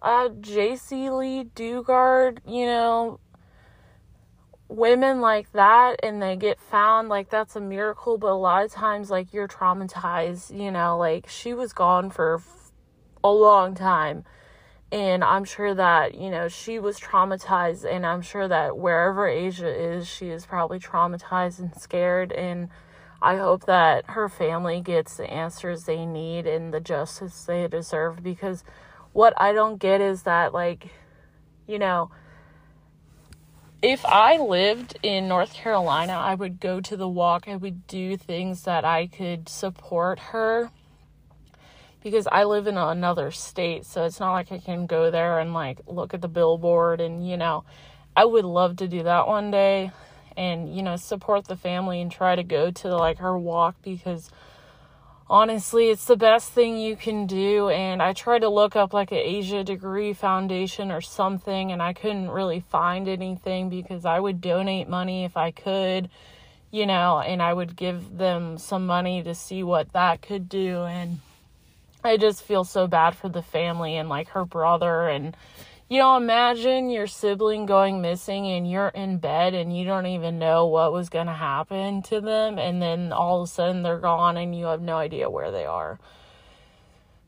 uh 0.00 0.28
Jaycee 0.28 1.16
Lee 1.16 1.44
Dugard, 1.56 2.38
you 2.46 2.66
know, 2.66 3.18
women 4.68 5.20
like 5.20 5.50
that 5.52 5.98
and 6.02 6.22
they 6.22 6.36
get 6.36 6.60
found, 6.60 7.08
like 7.08 7.30
that's 7.30 7.56
a 7.56 7.60
miracle, 7.60 8.18
but 8.18 8.30
a 8.30 8.34
lot 8.34 8.64
of 8.64 8.70
times 8.70 9.10
like 9.10 9.32
you're 9.32 9.48
traumatized, 9.48 10.56
you 10.56 10.70
know, 10.70 10.96
like 10.96 11.28
she 11.28 11.54
was 11.54 11.72
gone 11.72 12.10
for 12.10 12.42
a 13.24 13.30
long 13.30 13.74
time. 13.74 14.24
And 14.90 15.22
I'm 15.22 15.44
sure 15.44 15.74
that, 15.74 16.14
you 16.14 16.30
know, 16.30 16.48
she 16.48 16.78
was 16.78 16.98
traumatized 16.98 17.84
and 17.84 18.06
I'm 18.06 18.22
sure 18.22 18.48
that 18.48 18.78
wherever 18.78 19.28
Asha 19.28 19.96
is, 19.96 20.06
she 20.06 20.30
is 20.30 20.46
probably 20.46 20.78
traumatized 20.78 21.58
and 21.58 21.74
scared 21.76 22.32
and 22.32 22.68
I 23.20 23.36
hope 23.36 23.66
that 23.66 24.10
her 24.10 24.28
family 24.28 24.80
gets 24.80 25.16
the 25.16 25.28
answers 25.28 25.84
they 25.84 26.06
need 26.06 26.46
and 26.46 26.72
the 26.72 26.80
justice 26.80 27.44
they 27.44 27.66
deserve 27.66 28.22
because 28.22 28.62
what 29.12 29.34
I 29.36 29.52
don't 29.52 29.78
get 29.78 30.00
is 30.00 30.22
that, 30.22 30.54
like, 30.54 30.88
you 31.66 31.78
know, 31.78 32.10
if 33.82 34.04
I 34.04 34.36
lived 34.36 34.98
in 35.02 35.28
North 35.28 35.52
Carolina, 35.52 36.12
I 36.12 36.34
would 36.34 36.60
go 36.60 36.80
to 36.80 36.96
the 36.96 37.08
walk. 37.08 37.48
I 37.48 37.56
would 37.56 37.86
do 37.86 38.16
things 38.16 38.62
that 38.62 38.84
I 38.84 39.06
could 39.08 39.48
support 39.48 40.18
her 40.18 40.70
because 42.02 42.28
I 42.30 42.44
live 42.44 42.68
in 42.68 42.76
another 42.76 43.30
state. 43.32 43.84
So 43.84 44.04
it's 44.04 44.20
not 44.20 44.32
like 44.32 44.52
I 44.52 44.58
can 44.58 44.86
go 44.86 45.10
there 45.10 45.40
and 45.40 45.54
like 45.54 45.80
look 45.86 46.14
at 46.14 46.20
the 46.20 46.28
billboard 46.28 47.00
and, 47.00 47.28
you 47.28 47.36
know, 47.36 47.64
I 48.16 48.24
would 48.24 48.44
love 48.44 48.76
to 48.76 48.88
do 48.88 49.02
that 49.04 49.26
one 49.26 49.50
day 49.50 49.90
and 50.38 50.74
you 50.74 50.82
know 50.82 50.96
support 50.96 51.46
the 51.46 51.56
family 51.56 52.00
and 52.00 52.10
try 52.12 52.36
to 52.36 52.44
go 52.44 52.70
to 52.70 52.96
like 52.96 53.18
her 53.18 53.36
walk 53.36 53.74
because 53.82 54.30
honestly 55.28 55.88
it's 55.88 56.04
the 56.06 56.16
best 56.16 56.52
thing 56.52 56.78
you 56.78 56.96
can 56.96 57.26
do. 57.26 57.68
And 57.68 58.00
i 58.00 58.12
tried 58.12 58.40
to 58.40 58.48
look 58.48 58.76
up 58.76 58.94
like 58.94 59.10
an 59.10 59.18
asha 59.18 59.64
degree 59.64 60.12
foundation 60.12 60.90
or 60.92 61.00
something 61.00 61.72
and 61.72 61.82
i 61.82 61.92
couldn't 61.92 62.30
really 62.30 62.60
find 62.60 63.08
anything 63.08 63.68
because 63.68 64.04
i 64.04 64.18
would 64.18 64.40
donate 64.40 64.88
money 64.88 65.24
if 65.24 65.36
i 65.36 65.50
could 65.50 66.08
you 66.70 66.86
know 66.86 67.18
and 67.18 67.42
i 67.42 67.52
would 67.52 67.74
give 67.76 68.16
them 68.16 68.58
some 68.58 68.86
money 68.86 69.22
to 69.22 69.34
see 69.34 69.62
what 69.62 69.92
that 69.92 70.22
could 70.22 70.48
do. 70.48 70.82
And 70.84 71.18
i 72.04 72.16
just 72.16 72.44
feel 72.44 72.64
so 72.64 72.86
bad 72.86 73.16
for 73.16 73.28
the 73.28 73.42
family 73.42 73.96
and 73.96 74.08
like 74.08 74.28
her 74.28 74.44
brother 74.44 75.08
and 75.08 75.36
you 75.88 75.98
know, 75.98 76.16
imagine 76.16 76.90
your 76.90 77.06
sibling 77.06 77.64
going 77.64 78.02
missing 78.02 78.46
and 78.46 78.70
you're 78.70 78.88
in 78.88 79.18
bed 79.18 79.54
and 79.54 79.76
you 79.76 79.86
don't 79.86 80.06
even 80.06 80.38
know 80.38 80.66
what 80.66 80.92
was 80.92 81.08
going 81.08 81.26
to 81.26 81.32
happen 81.32 82.02
to 82.02 82.20
them, 82.20 82.58
and 82.58 82.82
then 82.82 83.12
all 83.12 83.42
of 83.42 83.48
a 83.48 83.52
sudden 83.52 83.82
they're 83.82 83.98
gone 83.98 84.36
and 84.36 84.54
you 84.54 84.66
have 84.66 84.82
no 84.82 84.96
idea 84.96 85.30
where 85.30 85.50
they 85.50 85.64
are. 85.64 85.98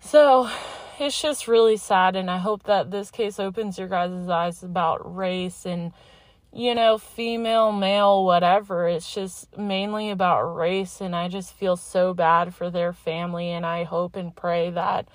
So 0.01 0.51
it's 0.99 1.21
just 1.21 1.49
really 1.49 1.79
sad, 1.79 2.17
and 2.17 2.31
I 2.31 2.39
hope 2.39 2.65
that 2.65 2.91
this 2.91 3.11
case 3.11 3.41
opens 3.41 3.79
your 3.79 3.89
guys' 3.89 4.29
eyes 4.29 4.63
about 4.63 5.17
race 5.17 5.65
and, 5.65 5.93
you 6.53 6.75
know, 6.75 6.99
female, 6.99 7.73
male, 7.73 8.25
whatever. 8.25 8.89
It's 8.89 9.15
just 9.15 9.57
mainly 9.57 10.11
about 10.11 10.55
race, 10.55 11.01
and 11.01 11.17
I 11.17 11.29
just 11.29 11.55
feel 11.55 11.77
so 11.77 12.13
bad 12.13 12.55
for 12.55 12.71
their 12.71 12.93
family, 12.93 13.51
and 13.51 13.65
I 13.65 13.85
hope 13.85 14.17
and 14.17 14.37
pray 14.37 14.69
that 14.71 15.09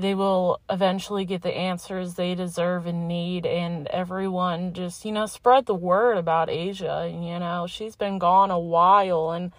they 0.00 0.14
will 0.14 0.60
eventually 0.68 1.24
get 1.24 1.42
the 1.42 1.56
answers 1.56 2.14
they 2.14 2.34
deserve 2.34 2.86
and 2.86 3.06
need 3.06 3.44
and 3.46 3.86
everyone 3.88 4.72
just 4.72 5.04
you 5.04 5.12
know 5.12 5.26
spread 5.26 5.66
the 5.66 5.74
word 5.74 6.16
about 6.16 6.48
asha 6.48 7.10
you 7.10 7.38
know? 7.38 7.66
She's 7.68 7.96
been 7.96 8.18
gone 8.18 8.50
a 8.50 8.58
while 8.58 9.30
and 9.32 9.52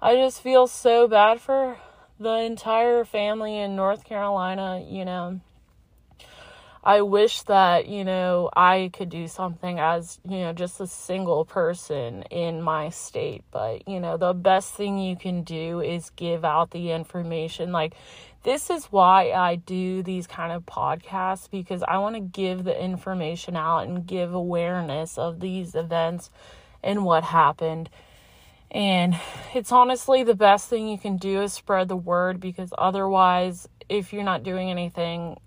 i 0.00 0.14
just 0.14 0.42
feel 0.42 0.66
so 0.66 1.08
bad 1.08 1.40
for 1.40 1.78
the 2.20 2.34
entire 2.34 3.04
family 3.04 3.58
in 3.58 3.76
north 3.76 4.04
carolina 4.04 4.84
you 4.86 5.04
know 5.04 5.40
i 6.86 7.02
wish 7.02 7.42
that 7.42 7.86
you 7.86 8.04
know 8.04 8.48
i 8.56 8.90
could 8.94 9.10
do 9.10 9.28
something 9.28 9.78
as 9.78 10.18
you 10.26 10.38
know 10.38 10.52
just 10.54 10.80
a 10.80 10.86
single 10.86 11.44
person 11.44 12.22
in 12.30 12.62
my 12.62 12.88
state 12.88 13.44
but 13.50 13.86
you 13.86 14.00
know 14.00 14.16
the 14.16 14.32
best 14.32 14.72
thing 14.72 14.98
you 14.98 15.16
can 15.16 15.42
do 15.42 15.80
is 15.80 16.10
give 16.16 16.44
out 16.44 16.70
the 16.70 16.92
information 16.92 17.72
like 17.72 17.94
this 18.46 18.70
is 18.70 18.84
why 18.92 19.32
I 19.32 19.56
do 19.56 20.04
these 20.04 20.28
kind 20.28 20.52
of 20.52 20.64
podcasts 20.66 21.50
because 21.50 21.82
I 21.82 21.98
want 21.98 22.14
to 22.14 22.20
give 22.20 22.62
the 22.62 22.80
information 22.80 23.56
out 23.56 23.80
and 23.80 24.06
give 24.06 24.32
awareness 24.32 25.18
of 25.18 25.40
these 25.40 25.74
events 25.74 26.30
and 26.80 27.04
what 27.04 27.24
happened. 27.24 27.90
And 28.70 29.18
it's 29.52 29.72
honestly 29.72 30.22
the 30.22 30.36
best 30.36 30.68
thing 30.68 30.86
you 30.86 30.96
can 30.96 31.16
do 31.16 31.42
is 31.42 31.54
spread 31.54 31.88
the 31.88 31.96
word 31.96 32.38
because 32.38 32.72
otherwise, 32.78 33.68
if 33.88 34.12
you're 34.12 34.22
not 34.22 34.44
doing 34.44 34.70
anything, 34.70 35.38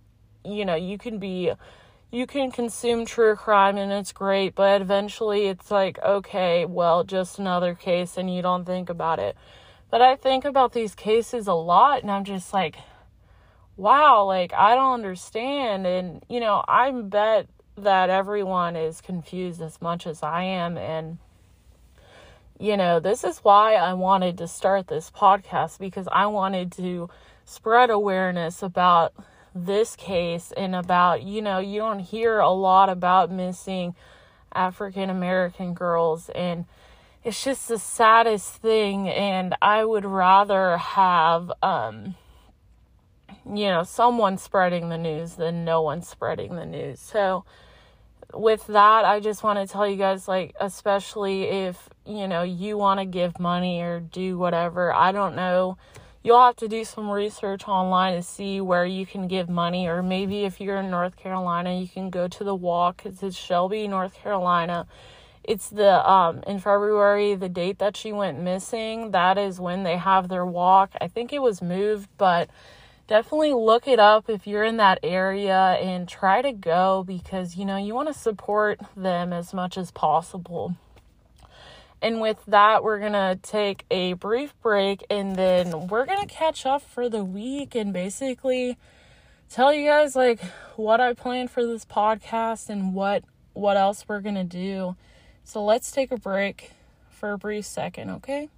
you 0.43 0.65
know, 0.65 0.75
you 0.75 0.97
can 0.97 1.19
be 1.19 1.51
you 2.11 2.25
can 2.25 2.51
consume 2.51 3.05
true 3.05 3.35
crime 3.35 3.77
and 3.77 3.91
it's 3.91 4.11
great, 4.11 4.55
but 4.55 4.81
eventually 4.81 5.45
it's 5.45 5.69
like, 5.69 5.99
okay, 6.01 6.65
well, 6.65 7.03
just 7.03 7.37
another 7.37 7.75
case 7.75 8.17
and 8.17 8.33
you 8.33 8.41
don't 8.41 8.65
think 8.65 8.89
about 8.89 9.19
it. 9.19 9.37
But 9.91 10.01
I 10.01 10.15
think 10.15 10.43
about 10.43 10.73
these 10.73 10.95
cases 10.95 11.47
a 11.47 11.53
lot 11.53 12.01
and 12.01 12.09
I'm 12.09 12.23
just 12.23 12.51
like, 12.51 12.77
wow, 13.77 14.23
like 14.25 14.53
I 14.53 14.75
don't 14.75 14.93
understand. 14.93 15.85
And, 15.85 16.23
you 16.29 16.39
know, 16.39 16.63
I 16.67 16.91
bet 16.91 17.47
that 17.77 18.09
everyone 18.09 18.75
is 18.75 19.01
confused 19.01 19.61
as 19.61 19.79
much 19.81 20.07
as 20.07 20.23
I 20.23 20.43
am. 20.43 20.77
And, 20.77 21.19
you 22.59 22.75
know, 22.75 22.99
this 22.99 23.23
is 23.23 23.39
why 23.39 23.75
I 23.75 23.93
wanted 23.93 24.37
to 24.39 24.47
start 24.47 24.87
this 24.87 25.11
podcast 25.11 25.79
because 25.79 26.07
I 26.11 26.25
wanted 26.25 26.71
to 26.73 27.09
spread 27.45 27.89
awareness 27.89 28.61
about 28.63 29.13
this 29.65 29.95
case 29.95 30.51
and 30.55 30.75
about, 30.75 31.23
you 31.23 31.41
know, 31.41 31.59
you 31.59 31.79
don't 31.79 31.99
hear 31.99 32.39
a 32.39 32.51
lot 32.51 32.89
about 32.89 33.31
missing 33.31 33.95
African 34.53 35.09
American 35.09 35.73
girls. 35.73 36.29
And 36.29 36.65
it's 37.23 37.43
just 37.43 37.67
the 37.67 37.79
saddest 37.79 38.55
thing. 38.55 39.09
And 39.09 39.55
I 39.61 39.85
would 39.85 40.05
rather 40.05 40.77
have, 40.77 41.51
um, 41.61 42.15
you 43.45 43.67
know, 43.67 43.83
someone 43.83 44.37
spreading 44.37 44.89
the 44.89 44.97
news 44.97 45.35
than 45.35 45.65
no 45.65 45.81
one 45.81 46.01
spreading 46.01 46.55
the 46.55 46.65
news. 46.65 46.99
So, 46.99 47.45
with 48.33 48.67
that, 48.67 49.05
I 49.05 49.19
just 49.19 49.43
want 49.43 49.59
to 49.59 49.71
tell 49.71 49.87
you 49.87 49.95
guys, 49.95 50.27
like, 50.27 50.55
especially 50.59 51.43
if, 51.43 51.89
you 52.05 52.27
know, 52.27 52.43
you 52.43 52.77
want 52.77 52.99
to 52.99 53.05
give 53.05 53.39
money 53.39 53.81
or 53.81 53.99
do 53.99 54.37
whatever, 54.37 54.93
I 54.93 55.11
don't 55.11 55.35
know. 55.35 55.77
You'll 56.21 56.41
have 56.41 56.57
to 56.57 56.67
do 56.67 56.83
some 56.83 57.09
research 57.09 57.65
online 57.65 58.15
to 58.15 58.21
see 58.21 58.59
where 58.59 58.85
you 58.85 59.05
can 59.05 59.29
give 59.29 59.47
money, 59.47 59.87
or 59.87 60.03
maybe 60.03 60.43
if 60.43 60.59
you're 60.59 60.77
in 60.77 60.91
North 60.91 61.15
Carolina, 61.15 61.73
you 61.79 61.87
can 61.87 62.09
go 62.09 62.27
to 62.27 62.43
the 62.43 62.55
walk. 62.55 63.03
It's 63.05 63.23
in 63.23 63.31
Shelby, 63.31 63.87
North 63.87 64.15
Carolina. 64.15 64.85
It's 65.45 65.69
the 65.69 66.07
um 66.09 66.43
in 66.45 66.59
February, 66.59 67.35
the 67.35 67.47
date 67.47 67.79
that 67.79 67.95
she 67.95 68.11
went 68.11 68.39
missing. 68.39 69.11
That 69.11 69.37
is 69.37 69.61
when 69.61 69.83
they 69.83 69.95
have 69.95 70.27
their 70.27 70.45
walk. 70.45 70.91
I 70.99 71.07
think 71.07 71.31
it 71.31 71.41
was 71.41 71.61
moved, 71.61 72.09
but 72.17 72.49
definitely 73.07 73.53
look 73.53 73.87
it 73.87 73.99
up 73.99 74.29
if 74.29 74.45
you're 74.45 74.65
in 74.65 74.77
that 74.77 74.99
area 75.01 75.77
and 75.81 76.07
try 76.07 76.41
to 76.41 76.51
go 76.51 77.03
because 77.07 77.55
you 77.55 77.65
know 77.65 77.77
you 77.77 77.95
want 77.95 78.09
to 78.09 78.13
support 78.13 78.81
them 78.95 79.31
as 79.31 79.53
much 79.53 79.77
as 79.77 79.89
possible. 79.91 80.75
And 82.01 82.21
with 82.21 82.37
that, 82.47 82.83
we're 82.83 82.99
going 82.99 83.13
to 83.13 83.37
take 83.41 83.85
a 83.91 84.13
brief 84.13 84.53
break 84.61 85.03
and 85.09 85.35
then 85.35 85.87
we're 85.87 86.05
going 86.05 86.25
to 86.25 86.33
catch 86.33 86.65
up 86.65 86.81
for 86.81 87.09
the 87.09 87.23
week 87.23 87.75
and 87.75 87.91
basically 87.91 88.77
tell 89.49 89.73
you 89.73 89.87
guys 89.87 90.15
like 90.15 90.39
what 90.75 91.01
I 91.01 91.13
planned 91.13 91.51
for 91.51 91.65
this 91.65 91.85
podcast 91.85 92.69
and 92.69 92.93
what 92.93 93.23
what 93.53 93.75
else 93.75 94.05
we're 94.07 94.21
going 94.21 94.35
to 94.35 94.43
do. 94.43 94.95
So 95.43 95.63
let's 95.63 95.91
take 95.91 96.11
a 96.11 96.17
break 96.17 96.71
for 97.09 97.33
a 97.33 97.37
brief 97.37 97.65
second, 97.65 98.09
okay? 98.11 98.49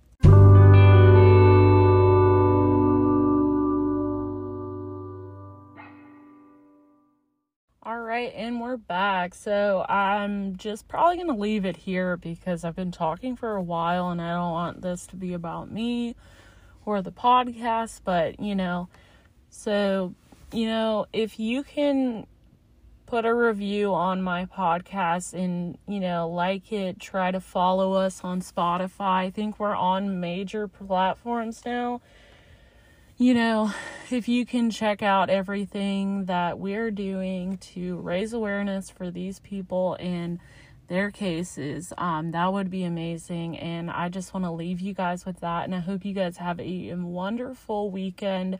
Right, 8.11 8.33
and 8.35 8.59
we're 8.59 8.75
back. 8.75 9.33
So 9.33 9.85
I'm 9.87 10.57
just 10.57 10.89
probably 10.89 11.15
going 11.15 11.27
to 11.27 11.33
leave 11.33 11.63
it 11.63 11.77
here 11.77 12.17
because 12.17 12.65
I've 12.65 12.75
been 12.75 12.91
talking 12.91 13.37
for 13.37 13.55
a 13.55 13.61
while 13.61 14.09
and 14.09 14.21
I 14.21 14.33
don't 14.33 14.51
want 14.51 14.81
this 14.81 15.07
to 15.07 15.15
be 15.15 15.33
about 15.33 15.71
me 15.71 16.17
or 16.85 17.01
the 17.01 17.13
podcast, 17.13 18.01
but 18.03 18.37
you 18.37 18.53
know, 18.53 18.89
so 19.49 20.13
you 20.51 20.65
know, 20.65 21.05
if 21.13 21.39
you 21.39 21.63
can 21.63 22.27
put 23.05 23.23
a 23.23 23.33
review 23.33 23.93
on 23.93 24.21
my 24.21 24.43
podcast 24.43 25.33
and 25.33 25.77
you 25.87 26.01
know, 26.01 26.27
like 26.27 26.69
it, 26.73 26.99
try 26.99 27.31
to 27.31 27.39
follow 27.39 27.93
us 27.93 28.25
on 28.25 28.41
Spotify. 28.41 28.99
I 28.99 29.29
think 29.29 29.57
we're 29.57 29.73
on 29.73 30.19
major 30.19 30.67
platforms 30.67 31.61
now 31.65 32.01
you 33.21 33.35
know, 33.35 33.71
if 34.09 34.27
you 34.27 34.47
can 34.47 34.71
check 34.71 35.03
out 35.03 35.29
everything 35.29 36.25
that 36.25 36.57
we're 36.57 36.89
doing 36.89 37.55
to 37.59 37.97
raise 37.97 38.33
awareness 38.33 38.89
for 38.89 39.11
these 39.11 39.39
people 39.41 39.95
and 39.99 40.39
their 40.87 41.11
cases, 41.11 41.93
um, 41.99 42.31
that 42.31 42.51
would 42.51 42.71
be 42.71 42.83
amazing. 42.83 43.59
And 43.59 43.91
I 43.91 44.09
just 44.09 44.33
want 44.33 44.47
to 44.47 44.51
leave 44.51 44.79
you 44.79 44.95
guys 44.95 45.23
with 45.23 45.39
that. 45.41 45.65
And 45.65 45.75
I 45.75 45.81
hope 45.81 46.03
you 46.03 46.15
guys 46.15 46.37
have 46.37 46.59
a 46.59 46.95
wonderful 46.95 47.91
weekend. 47.91 48.57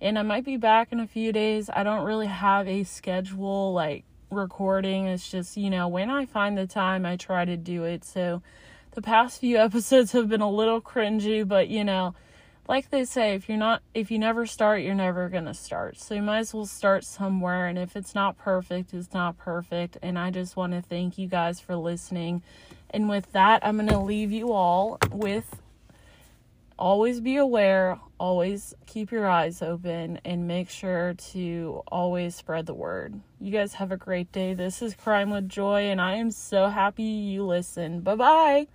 And 0.00 0.18
I 0.18 0.22
might 0.22 0.44
be 0.44 0.56
back 0.56 0.90
in 0.90 0.98
a 0.98 1.06
few 1.06 1.30
days. 1.32 1.70
I 1.72 1.84
don't 1.84 2.04
really 2.04 2.26
have 2.26 2.66
a 2.66 2.82
schedule 2.82 3.72
like 3.72 4.02
recording. 4.32 5.06
It's 5.06 5.30
just, 5.30 5.56
you 5.56 5.70
know, 5.70 5.86
when 5.86 6.10
I 6.10 6.26
find 6.26 6.58
the 6.58 6.66
time, 6.66 7.06
I 7.06 7.14
try 7.14 7.44
to 7.44 7.56
do 7.56 7.84
it. 7.84 8.04
So 8.04 8.42
the 8.96 9.02
past 9.02 9.38
few 9.38 9.58
episodes 9.58 10.10
have 10.10 10.28
been 10.28 10.40
a 10.40 10.50
little 10.50 10.80
cringy, 10.80 11.46
but 11.46 11.68
you 11.68 11.84
know, 11.84 12.16
like 12.68 12.90
they 12.90 13.04
say, 13.04 13.34
if 13.34 13.48
you're 13.48 13.58
not, 13.58 13.82
if 13.94 14.10
you 14.10 14.18
never 14.18 14.46
start, 14.46 14.82
you're 14.82 14.94
never 14.94 15.28
gonna 15.28 15.54
start. 15.54 15.98
So 15.98 16.14
you 16.14 16.22
might 16.22 16.38
as 16.38 16.54
well 16.54 16.66
start 16.66 17.04
somewhere. 17.04 17.66
And 17.66 17.78
if 17.78 17.96
it's 17.96 18.14
not 18.14 18.38
perfect, 18.38 18.94
it's 18.94 19.12
not 19.12 19.36
perfect. 19.38 19.98
And 20.02 20.18
I 20.18 20.30
just 20.30 20.56
want 20.56 20.72
to 20.72 20.82
thank 20.82 21.18
you 21.18 21.26
guys 21.26 21.60
for 21.60 21.76
listening. 21.76 22.42
And 22.90 23.08
with 23.08 23.32
that, 23.32 23.64
I'm 23.66 23.76
gonna 23.76 24.02
leave 24.02 24.32
you 24.32 24.52
all 24.52 24.98
with 25.10 25.60
always 26.78 27.20
be 27.20 27.36
aware, 27.36 27.98
always 28.18 28.74
keep 28.86 29.12
your 29.12 29.28
eyes 29.28 29.62
open, 29.62 30.18
and 30.24 30.48
make 30.48 30.68
sure 30.68 31.14
to 31.14 31.82
always 31.86 32.34
spread 32.34 32.66
the 32.66 32.74
word. 32.74 33.20
You 33.40 33.52
guys 33.52 33.74
have 33.74 33.92
a 33.92 33.96
great 33.96 34.32
day. 34.32 34.54
This 34.54 34.82
is 34.82 34.94
Crime 34.94 35.30
with 35.30 35.48
Joy, 35.48 35.82
and 35.82 36.00
I 36.00 36.16
am 36.16 36.30
so 36.30 36.68
happy 36.68 37.04
you 37.04 37.44
listen. 37.44 38.00
Bye 38.00 38.16
bye. 38.16 38.66